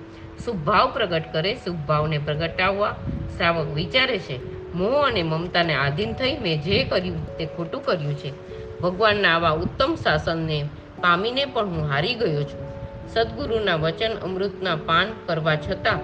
શુભ 0.45 0.55
ભાવ 0.55 0.91
પ્રગટ 0.91 1.33
કરે, 1.33 1.55
શુભ 1.55 1.75
ભાવને 1.75 2.17
પ્રગટાવવા 2.17 2.91
શ્રાવક 3.37 3.67
વિચારે 3.67 4.19
છે. 4.19 4.37
મોહ 4.73 5.07
અને 5.07 5.23
મમતાને 5.23 5.73
આધીન 5.73 6.13
થઈ 6.13 6.37
મેં 6.37 6.61
જે 6.61 6.83
કર્યું 6.83 7.37
તે 7.37 7.45
ખોટું 7.45 7.85
કર્યું 7.85 8.17
છે. 8.17 8.31
ભગવાનના 8.79 9.35
આવા 9.35 9.49
ઉત્તમ 9.49 9.95
શાસનને 9.95 10.63
પામીને 11.01 11.45
પણ 11.45 11.65
હું 11.65 11.89
હારી 11.89 12.13
ગયો 12.13 12.43
છું. 12.43 12.66
સદગુરુના 13.13 13.75
વચન 13.75 14.13
અમૃતના 14.23 14.75
પાન 14.75 15.07
કરવા 15.25 15.55
છતાં 15.55 15.99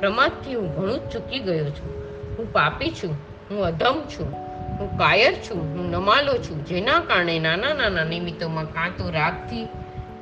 પ્રમાદથી 0.00 0.54
હું 0.54 0.76
ઘણું 0.76 1.10
ચૂકી 1.10 1.38
ગયો 1.38 1.70
છું. 1.70 1.90
હું 2.38 2.52
પાપી 2.52 2.90
છું, 2.90 3.16
હું 3.50 3.64
અધમ 3.64 4.00
છું, 4.00 4.32
હું 4.78 4.98
કાયર 4.98 5.32
છું, 5.32 5.58
હું 5.58 5.90
નમાલો 5.90 6.34
છું, 6.38 6.64
જેના 6.64 7.00
કારણે 7.00 7.38
નાના 7.38 7.74
નાના 7.74 8.04
નિમિત્તોમાં 8.04 8.64
કાં 8.64 8.96
તો 8.96 9.10
રાગથી 9.10 9.68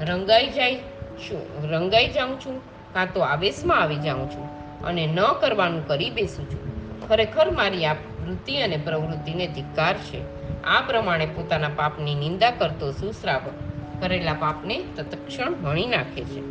રંગાઈ 0.00 0.50
જાય 0.50 0.74
છું, 1.18 1.70
રંગાઈ 1.70 2.08
જાઉં 2.08 2.40
છું, 2.40 2.60
કાં 2.94 3.12
તો 3.12 3.20
આવેશમાં 3.20 3.80
આવી 3.80 3.96
જાઉં 3.96 4.30
છું 4.30 4.46
અને 4.84 5.06
ન 5.06 5.18
કરવાનું 5.40 5.88
કરી 5.88 6.10
બેસું 6.10 6.50
છું. 6.50 6.62
ખરેખર 7.08 7.50
મારી 7.50 7.86
આ 7.86 7.92
વૃત્તિ 7.92 8.56
અને 8.56 8.76
પ્રવૃત્તિને 8.76 9.46
ધિક્કાર 9.46 9.94
છે. 9.94 10.44
આ 10.62 10.80
પ્રમાણે 10.80 11.26
પોતાના 11.26 11.68
પાપની 11.68 12.14
નિંદા 12.14 12.50
કરતો 12.50 12.92
સુશ્રાવક 12.92 13.73
કરેલા 14.00 14.32
પાપને 14.32 14.84
તત્ક્ષણ 14.96 15.54
ભણી 15.54 15.86
નાખે 15.86 16.24
છે. 16.24 16.42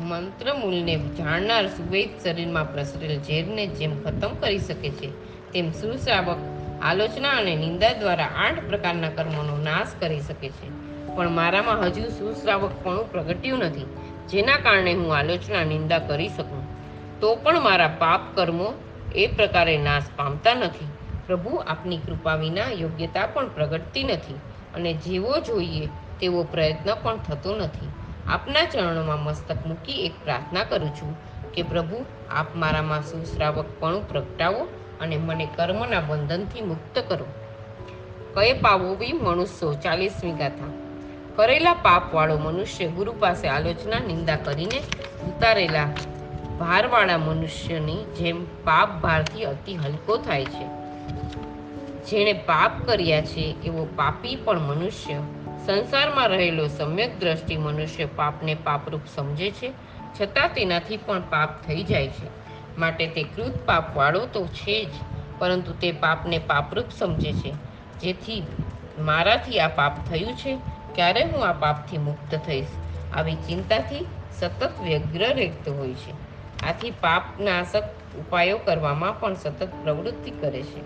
મંત્ર 0.00 0.54
મૂલને 0.54 0.94
જાણનાર 1.18 1.66
સુવેદ 1.66 2.08
શરીરમાં 2.22 2.72
પ્રસરેલ 2.72 3.14
ઝેરને 3.20 3.66
જેમ 3.66 4.02
ખતમ 4.02 4.34
કરી 4.40 4.58
શકે 4.58 4.90
છે, 4.90 5.08
તેમ 5.52 5.70
સુશ્રાવક 5.72 6.36
આલોચના 6.82 7.30
અને 7.30 7.56
નિંદા 7.56 7.92
દ્વારા 7.92 8.24
આઠ 8.24 8.60
પ્રકારના 8.68 9.08
કર્મોનો 9.08 9.56
નાશ 9.56 9.94
કરી 10.00 10.20
શકે 10.20 10.48
છે. 10.48 10.68
પણ 11.16 11.30
મારામાં 11.30 11.80
હજુ 11.80 12.08
સુશ્રાવકપણું 12.08 13.12
પ્રગટ્યું 13.12 13.58
નથી, 13.58 13.86
જેના 14.28 14.56
કારણે 14.56 14.92
હું 14.94 15.16
આલોચના, 15.16 15.64
નિંદા 15.64 15.98
કરી 15.98 16.28
શકું. 16.28 16.62
તો 17.20 17.36
પણ 17.36 17.60
મારા 17.60 17.88
પાપ 17.98 18.20
કર્મો 18.34 18.72
એ 19.14 19.26
પ્રકારે 19.26 19.78
નાશ 19.78 20.02
પામતા 20.16 20.54
નથી. 20.54 20.88
પ્રભુ 21.26 21.56
આપની 21.56 21.98
કૃપા 21.98 22.34
વિના 22.34 22.62
યોગ્યતા 22.78 23.26
પણ 23.26 23.48
પ્રગટતી 23.48 24.04
નથી 24.04 24.34
અને 24.74 24.94
જેવો 24.94 25.40
જોઈએ 25.40 25.88
તેવો 26.20 26.42
પ્રયત્ન 26.44 26.94
પણ 27.02 27.16
થતો 27.16 27.56
નથી. 27.56 27.88
આપના 28.26 28.64
ચરણોમાં 28.64 29.24
મસ્તક 29.24 29.66
મૂકી 29.66 29.92
એક 29.92 30.12
પ્રાર્થના 30.24 30.64
કરું 30.64 30.90
છું 30.90 31.16
કે 31.52 31.62
પ્રભુ, 31.62 32.04
આપ 32.30 32.56
મારામાં 32.56 33.02
સુશ્રાવકપણું 33.02 34.08
પ્રગટાવો 34.08 34.68
અને 35.00 35.16
મને 35.16 35.48
કર્મના 35.56 36.00
બંધનથી 36.00 36.60
મુક્ત 36.60 37.04
કરો. 37.08 37.26
કયે 38.34 38.52
પાવો 38.52 38.94
બી 38.94 39.12
મનુષ્યો 39.12 39.74
ચાલીસમી 39.74 40.32
ગાથા. 40.32 40.72
કરેલા 41.36 41.74
પાપવાળો 41.74 42.38
મનુષ્ય 42.38 42.88
ગુરુ 42.88 43.12
પાસે 43.12 43.48
આલોચના, 43.48 43.98
નિંદા 44.06 44.36
કરીને 44.36 44.78
ઉતારેલા 45.24 45.86
ભારવાળા 46.58 47.18
મનુષ્યની 47.18 48.04
જેમ 48.04 48.44
પાપ 48.44 48.90
ભારથી 49.02 49.44
અતિ 49.44 49.74
હલકો 49.74 50.16
થાય 50.16 50.44
છે. 50.44 50.75
જેણે 52.10 52.32
પાપ 52.32 52.86
કર્યા 52.86 53.20
છે 53.20 53.56
એવો 53.64 53.88
પાપી 53.96 54.36
પણ 54.36 54.58
મનુષ્ય. 54.58 55.14
સંસારમાં 55.66 56.28
રહેલો 56.28 56.66
સમ્યક 56.66 57.20
દ્રષ્ટિ 57.20 57.56
મનુષ્ય 57.56 58.04
પાપને 58.04 58.54
પાપરૂપ 58.54 59.00
સમજે 59.16 59.50
છે, 59.50 59.72
છતાં 60.20 60.48
તેનાથી 60.48 60.96
પણ 60.96 61.20
પાપ 61.20 61.62
થઈ 61.66 61.82
જાય 61.82 62.08
છે. 62.08 62.26
માટે 62.78 63.06
તે 63.06 63.22
કૃત 63.22 63.66
પાપવાળો 63.66 64.26
તો 64.26 64.46
છે 64.46 64.84
જ, 64.84 64.88
પરંતુ 65.38 65.72
તે 65.72 65.92
પાપને 65.92 66.38
પાપરૂપ 66.38 66.84
સમજે 66.98 67.32
છે. 67.32 67.54
જેથી 68.00 68.42
મારાથી 68.98 69.60
આ 69.60 69.68
પાપ 69.68 70.06
થયું 70.10 70.36
છે, 70.36 70.58
ક્યારે 70.94 71.24
હું 71.24 71.48
આ 71.48 71.52
પાપથી 71.52 71.98
મુક્ત 71.98 72.34
થઈશ? 72.34 72.66
આવી 73.14 73.34
ચિંતાથી 73.34 74.06
સતત 74.38 74.72
વ્યગ્ર 74.82 75.34
રહેતો 75.34 75.74
હોય 75.74 75.94
છે. 75.94 76.12
આથી 76.66 76.90
પાપનાશક 76.90 77.95
ઉપાયો 78.18 78.58
કરવામાં 78.58 79.20
પણ 79.20 79.34
સતત 79.34 79.68
પ્રવૃત્તિ 79.82 80.30
કરે 80.30 80.62
છે. 80.62 80.80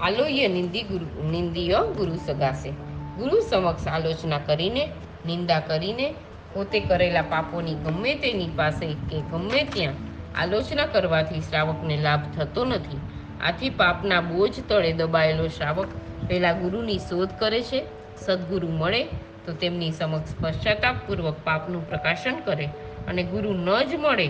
આલોય 0.00 0.48
નિંદી 0.48 0.82
ગુરુ, 0.82 1.06
નિંદીય 1.30 1.80
ગુરુ 1.96 2.16
સગાશે. 2.26 2.70
ગુરુ 3.18 3.40
સમક્ષ 3.40 3.86
આલોચના 3.88 4.38
કરીને, 4.38 4.84
નિંદા 5.26 5.60
કરીને, 5.60 6.14
પોતે 6.54 6.80
કરેલા 6.80 7.22
પાપોની 7.22 7.74
ગમે 7.74 8.14
તેની 8.14 8.50
પાસે 8.56 8.86
કે 8.86 9.20
ગમે 9.20 9.62
ત્યાં 9.64 9.94
આલોચના 10.40 10.86
કરવાથી 10.86 11.40
શ્રાવકને 11.40 11.96
લાભ 11.96 12.20
થતો 12.36 12.64
નથી. 12.64 13.00
આથી 13.40 13.70
પાપના 13.70 14.20
બોજ 14.20 14.52
તળે 14.68 14.92
દબાયેલો 14.92 15.48
શ્રાવક 15.48 15.88
પહેલા 16.28 16.52
ગુરુની 16.52 16.98
શોધ 16.98 17.28
કરે 17.38 17.60
છે, 17.62 17.80
સદગુરુ 18.16 18.68
મળે 18.68 19.02
તો 19.46 19.52
તેમની 19.52 19.92
સમક્ષ 19.92 20.34
પશ્ચાતાપપૂર્વક 20.40 21.36
પાપનું 21.44 21.88
પ્રકાશન 21.90 22.36
કરે 22.40 22.66
અને 23.08 23.22
ગુરુ 23.22 23.52
ન 23.52 23.68
જ 23.82 23.94
મળે 23.96 24.28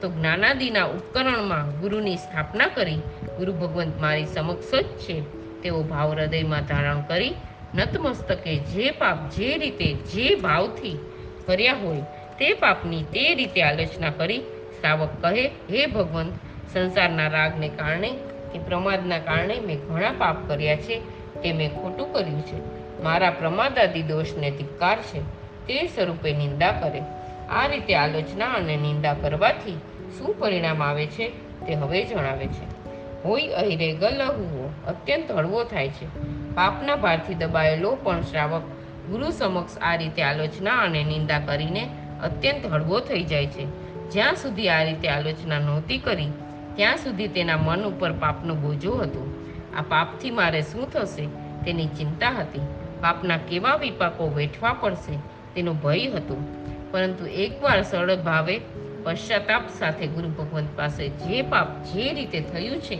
તો 0.00 0.08
જ્ઞાનાદિના 0.08 0.84
ઉપકરણમાં 0.84 1.80
ગુરુની 1.80 2.16
સ્થાપના 2.16 2.66
કરી. 2.66 2.94
ગુરુ 3.38 3.52
ભગવંત 3.52 4.00
મારી 4.00 4.26
સમક્ષ 4.26 4.74
જ 4.74 4.84
છે. 4.84 5.20
તેવો 5.62 5.82
ભાવ 5.82 6.12
હૃદયમાં 6.12 6.64
ધારણ 6.64 7.00
કરી 7.00 7.34
નતમસ્તકે 7.74 8.58
જે 8.58 8.90
પાપ 8.90 9.30
જે 9.30 9.56
રીતે 9.56 9.92
જે 9.92 10.34
ભાવથી 10.34 10.98
કર્યા 11.46 11.74
હોય 11.74 12.00
તે 12.38 12.52
પાપની 12.52 13.02
તે 13.02 13.34
રીતે 13.34 13.62
આલોચના 13.62 14.10
કરી. 14.10 14.38
શ્રાવક 14.80 15.08
કહે, 15.20 15.46
હે 15.46 15.86
ભગવંત, 15.86 16.32
સંસારના 16.72 17.28
રાગને 17.28 17.68
કારણે 17.68 18.10
કે 18.52 18.58
પ્રમાદના 18.58 19.18
કારણે 19.18 19.60
મેં 19.60 19.78
ઘણા 19.78 20.12
પાપ 20.18 20.48
કર્યા 20.48 20.76
છે 20.76 21.00
તે 21.42 21.52
મેં 21.52 21.74
ખોટું 21.74 22.12
કર્યું 22.12 22.42
છે. 22.42 22.58
મારા 23.02 23.30
પ્રમાદાદી 23.30 24.02
દોષને 24.02 24.50
ધિક્કાર 24.50 24.98
છે. 25.02 25.20
તે 25.66 25.86
સ્વરૂપે 25.86 26.32
નિંદા 26.32 26.72
કરે. 26.72 27.02
આ 27.50 27.66
રીતે 27.66 27.94
આલોચના 27.94 28.46
અને 28.46 28.76
નિંદા 28.76 29.14
કરવાથી 29.14 29.78
શું 30.18 30.38
પરિણામ 30.38 30.82
આવે 30.82 31.06
છે 31.06 31.28
તે 31.66 31.74
હવે 31.74 32.04
જણાવે 32.04 32.46
છે. 32.46 32.78
હોય 33.24 33.46
અહિરે 33.48 33.92
ગલહુઓ 33.92 34.70
અત્યંત 34.86 35.32
હળવો 35.32 35.64
થાય 35.64 35.88
છે. 35.88 36.06
પાપના 36.54 36.96
ભારથી 36.96 37.34
દબાયેલો 37.34 37.98
પણ 38.02 38.22
શ્રાવક 38.22 38.62
ગુરુ 39.10 39.30
સમક્ષ 39.30 39.78
આ 39.78 39.94
રીતે 39.96 40.22
આલોચના 40.22 40.76
અને 40.76 41.04
નિંદા 41.04 41.38
કરીને 41.38 41.88
અત્યંત 42.22 42.66
હળવો 42.66 43.00
થઈ 43.00 43.22
જાય 43.22 43.46
છે. 43.46 43.64
જ્યાં 44.10 44.34
સુધી 44.34 44.68
આ 44.68 44.82
રીતે 44.82 45.08
આલોચના 45.08 45.58
નહોતી 45.58 45.98
કરી, 45.98 46.30
ત્યાં 46.74 46.96
સુધી 46.96 47.28
તેના 47.28 47.56
મન 47.56 47.84
ઉપર 47.84 48.12
પાપનો 48.12 48.54
બોજો 48.54 48.94
હતો. 48.94 49.44
આ 49.78 49.82
પાપથી 49.82 50.30
મારે 50.30 50.62
શું 50.62 50.90
થશે 50.90 51.26
તેની 51.64 51.86
ચિંતા 51.86 52.30
હતી. 52.30 52.60
પાપના 53.00 53.36
કેવા 53.36 53.76
વિપાકો 53.76 54.28
વેઠવા 54.28 54.72
પડશે 54.72 55.16
તેનો 55.54 55.72
ભય 55.72 56.06
હતો. 56.06 56.57
પરંતુ 56.90 57.26
એકવાર 57.26 57.82
સરળ 57.82 58.16
ભાવે 58.16 58.60
પશ્ચાતાપ 59.02 59.62
સાથે 59.78 60.06
ગુરુ 60.06 60.28
ભગવંત 60.28 60.68
પાસે 60.76 61.08
જે 61.08 61.42
પાપ 61.42 61.84
જે 61.84 62.12
રીતે 62.12 62.40
થયું 62.40 62.80
છે 62.80 62.96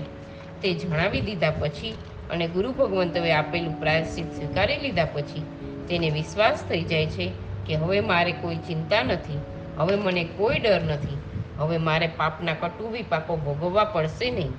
તે 0.62 0.74
જણાવી 0.74 1.20
દીધા 1.20 1.50
પછી 1.50 1.94
અને 2.30 2.48
ગુરુ 2.48 2.72
ભગવંતોએ 2.72 3.32
આપેલું 3.32 3.80
પ્રાયશ્ચિત 3.80 4.32
સ્વીકારી 4.34 4.76
લીધા 4.76 5.04
પછી 5.04 5.42
તેને 5.88 6.10
વિશ્વાસ 6.10 6.64
થઈ 6.68 6.82
જાય 6.82 7.06
છે 7.06 7.32
કે 7.66 7.74
હવે 7.74 8.00
મારે 8.00 8.32
કોઈ 8.32 8.56
ચિંતા 8.56 9.02
નથી, 9.02 9.38
હવે 9.78 9.96
મને 9.96 10.24
કોઈ 10.24 10.58
ડર 10.58 10.82
નથી, 10.82 11.18
હવે 11.58 11.78
મારે 11.78 12.06
પાપના 12.06 12.54
કટુ 12.54 12.90
વિપાકો 12.90 13.36
ભોગવવા 13.36 13.84
પડશે 13.84 14.30
નહીં. 14.30 14.52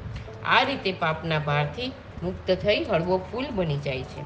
આ 0.46 0.64
રીતે 0.64 0.92
પાપના 0.92 1.40
ભારથી 1.40 1.92
મુક્ત 2.24 2.52
થઈ 2.52 2.84
હળવો 2.84 3.18
ફૂલ 3.18 3.46
બની 3.56 3.78
જાય 3.78 4.04
છે. 4.04 4.22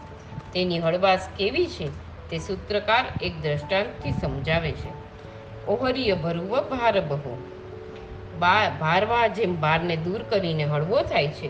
તેની 0.53 0.79
હળવાશ 0.79 1.19
કેવી 1.37 1.65
છે? 1.65 2.02
તે 2.33 2.39
સૂત્રકાર 2.39 3.05
એક 3.21 3.33
દ્રષ્ટાંતથી 3.41 4.11
સમજાવે 4.11 4.71
છે. 4.71 4.91
ઓહરીય 5.67 6.13
ભરવો 6.13 6.61
ભાર 6.61 7.01
બહો. 7.01 7.33
ભારવા 8.79 9.27
જેમ 9.27 9.61
ભારને 9.61 9.95
દૂર 9.95 10.21
કરીને 10.29 10.63
હળવો 10.63 11.01
થાય 11.01 11.27
છે, 11.27 11.49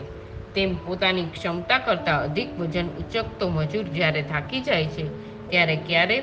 તેમ 0.54 0.74
પોતાની 0.76 1.24
ક્ષમતા 1.24 1.78
કરતાં 1.78 2.22
અધિક 2.22 2.58
વજન 2.60 2.86
ઉચકતો 2.86 3.48
મજૂર 3.48 3.84
જ્યારે 3.84 4.22
થાકી 4.22 4.60
જાય 4.60 4.86
છે, 4.86 5.06
ત્યારે 5.50 5.76
ક્યારે 5.76 6.18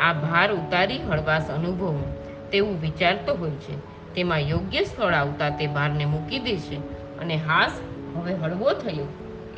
આ 0.00 0.12
ભાર 0.12 0.52
ઉતારી 0.52 0.98
હળવાશ 0.98 1.50
અનુભવું 1.50 2.08
તેવું 2.50 2.80
વિચારતો 2.80 3.34
હોય 3.34 3.50
છે. 3.50 3.76
તેમાં 4.14 4.38
યોગ્ય 4.38 4.84
સ્થળ 4.84 5.14
આવતા 5.14 5.50
તે 5.50 5.66
ભારને 5.66 6.04
મૂકી 6.04 6.38
દે 6.38 6.56
છે 6.56 6.76
અને 7.18 7.36
હાસ 7.36 7.72
હવે 8.16 8.34
હળવો 8.34 8.72
થયો, 8.72 9.06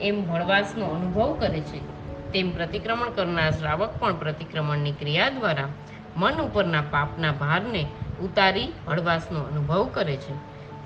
એમ 0.01 0.33
હળવાશનો 0.33 0.87
અનુભવ 0.87 1.37
કરે 1.41 1.61
છે. 1.61 2.00
તેમ 2.33 2.51
પ્રતિક્રમણ 2.51 3.11
કરનાર 3.11 3.51
શ્રાવક 3.51 3.97
પણ 3.97 4.15
પ્રતિક્રમણની 4.15 4.93
ક્રિયા 4.93 5.29
દ્વારા 5.29 5.69
મન 6.17 6.35
ઉપરના 6.35 6.81
પાપના 6.81 7.33
ભારને 7.33 7.87
ઉતારી 8.23 8.73
હળવાશનો 8.89 9.41
અનુભવ 9.41 9.91
કરે 9.95 10.17
છે. 10.17 10.33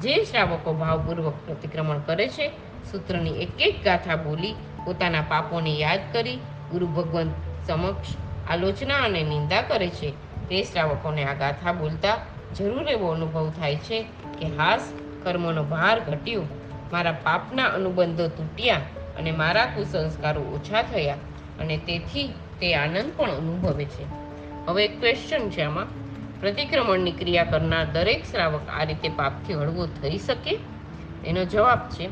જે 0.00 0.24
શ્રાવકો 0.24 0.72
ભાવપૂર્વક 0.72 1.34
પ્રતિક્રમણ 1.46 1.98
કરે 1.98 2.28
છે, 2.28 2.48
સૂત્રની 2.90 3.30
એક 3.30 3.48
એક 3.60 3.84
ગાથા 3.84 4.16
બોલી 4.16 4.54
પોતાના 4.84 5.20
પાપોને 5.20 5.74
યાદ 5.74 6.00
કરી 6.12 6.36
ગુરુ 6.70 6.86
ભગવંત 6.86 7.32
સમક્ષ 7.66 8.16
આલોચના 8.50 8.96
અને 8.96 9.22
નિંદા 9.22 9.62
કરે 9.62 9.88
છે. 9.88 10.10
તે 10.48 10.62
શ્રાવકોને 10.62 11.24
આ 11.24 11.34
ગાથા 11.34 11.72
બોલતા 11.72 12.16
જરૂર 12.56 12.88
એવો 12.88 13.08
અનુભવ 13.08 13.50
થાય 13.50 13.76
છે 13.76 14.02
કે 14.38 14.46
હાસ, 14.46 14.92
કર્મનો 15.22 15.64
ભાર 15.64 16.00
ઘટ્યો, 16.00 16.42
મારા 16.92 17.12
પાપના 17.12 17.64
અનુબંધો 17.64 18.28
તૂટ્યા 18.28 18.76
અને 19.18 19.30
મારા 19.30 19.66
કુસંસ્કારો 19.66 20.42
ઓછા 20.42 20.82
થયા. 20.82 21.16
અને 21.60 21.76
તેથી 21.76 22.32
તે 22.60 22.74
આનંદ 22.74 23.12
પણ 23.16 23.30
અનુભવે 23.30 23.84
છે. 23.84 24.04
હવે 24.66 24.84
એક 24.84 25.00
ક્વેશ્ચન 25.00 25.50
છે 25.50 25.62
આમાં. 25.62 25.86
પ્રતિક્રમણની 26.40 27.12
ક્રિયા 27.12 27.44
કરનાર 27.44 27.84
દરેક 27.84 28.24
શ્રાવક 28.24 28.60
આ 28.68 28.84
રીતે 28.84 29.08
પાપથી 29.08 29.54
હળવો 29.54 29.86
થઈ 29.86 30.18
શકે? 30.18 30.58
એનો 31.26 31.44
જવાબ 31.44 31.88
છે, 31.88 32.08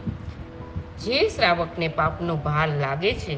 જે 0.99 1.29
શ્રાવકને 1.29 1.89
પાપનો 1.89 2.37
ભાર 2.37 2.69
લાગે 2.69 3.15
છે, 3.15 3.35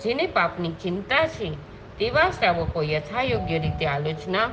જેને 0.00 0.26
પાપની 0.26 0.72
ચિંતા 0.72 1.26
છે, 1.26 1.50
તેવા 1.98 2.30
શ્રાવકો 2.30 2.82
યથાયોગ્ય 2.82 3.58
રીતે 3.58 3.86
આલોચના, 3.86 4.46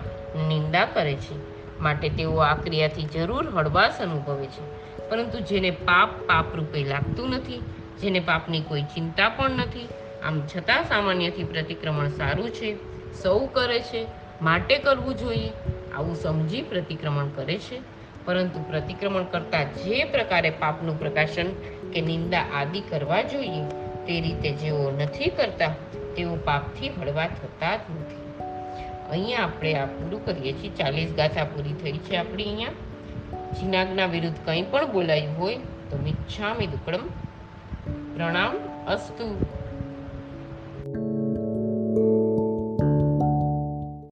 નિંદા 0.48 0.86
કરે 0.86 1.14
છે. 1.14 1.56
માટે 1.80 2.10
તેઓ 2.10 2.38
આ 2.38 2.56
ક્રિયાથી 2.56 3.04
જરૂર 3.04 3.50
હળવાશ 3.50 4.02
અનુભવે 4.02 4.46
છે. 4.46 4.86
પરંતુ 5.10 5.40
જેને 5.40 5.72
પાપ 5.72 6.10
પાપ 6.28 6.46
રૂપે 6.56 6.84
લાગતું 6.84 7.30
નથી, 7.30 7.62
જેને 8.02 8.20
પાપની 8.20 8.62
કોઈ 8.62 8.82
ચિંતા 8.82 9.30
પણ 9.30 9.52
નથી 9.52 9.88
આમ 10.26 10.42
છતાં 10.42 10.84
સામાન્યથી 10.84 11.44
પ્રતિક્રમણ 11.44 12.08
સારું 12.08 12.50
છે 12.50 12.76
સૌ 13.24 13.46
કરે 13.46 13.80
છે, 13.80 14.08
માટે 14.42 14.78
કરવું 14.78 15.16
જોઈએ, 15.16 15.50
આવું 15.96 16.16
સમજી 16.16 16.62
પ્રતિક્રમણ 16.62 17.28
કરે 17.28 17.58
છે. 17.58 17.82
પરંતુ 18.26 18.60
પ્રતિક્રમણ 18.60 19.24
કરતા 19.24 19.64
જે 19.64 20.04
પ્રકારે 20.04 20.50
પાપનું 20.50 21.00
પ્રકાશન 21.00 21.46
કે 21.92 22.02
નિંદા 22.02 22.40
આદિ 22.40 22.82
કરવા 22.82 23.22
જોઈએ, 23.22 23.64
તે 24.06 24.22
રીતે 24.22 24.52
જેઓ 24.52 24.92
નથી 24.92 25.30
કરતા, 25.30 25.68
તેઓ 26.16 26.36
પાપથી 26.36 26.90
હળવા 26.90 27.28
થતા 27.28 27.76
જ 27.76 27.80
નથી. 28.00 28.26
અહીંયા 29.10 29.44
આપણે 29.44 29.74
આ 29.74 29.86
પૂરું 29.86 30.26
કરીએ 30.26 30.54
છીએ. 30.54 30.70
ચાલીસ 30.70 31.14
ગાથા 31.14 31.44
પૂરી 31.44 31.74
થઈ 31.74 31.92
છે 31.92 32.16
આપણી 32.16 32.44
અહીંયા. 32.44 32.70
જીનાગના 33.54 34.06
વિરુદ્ધ 34.06 34.38
કંઈ 34.46 34.62
પણ 34.62 34.92
બોલાયું 34.92 35.38
હોય, 35.38 35.58
તો 35.90 35.98
મિચ્છામી 35.98 36.68
દુકડમ. 36.68 37.00
પ્રણામ 38.16 38.58
અસ્તુ. 38.88 39.46
thank 41.96 42.08
you. 42.08 42.25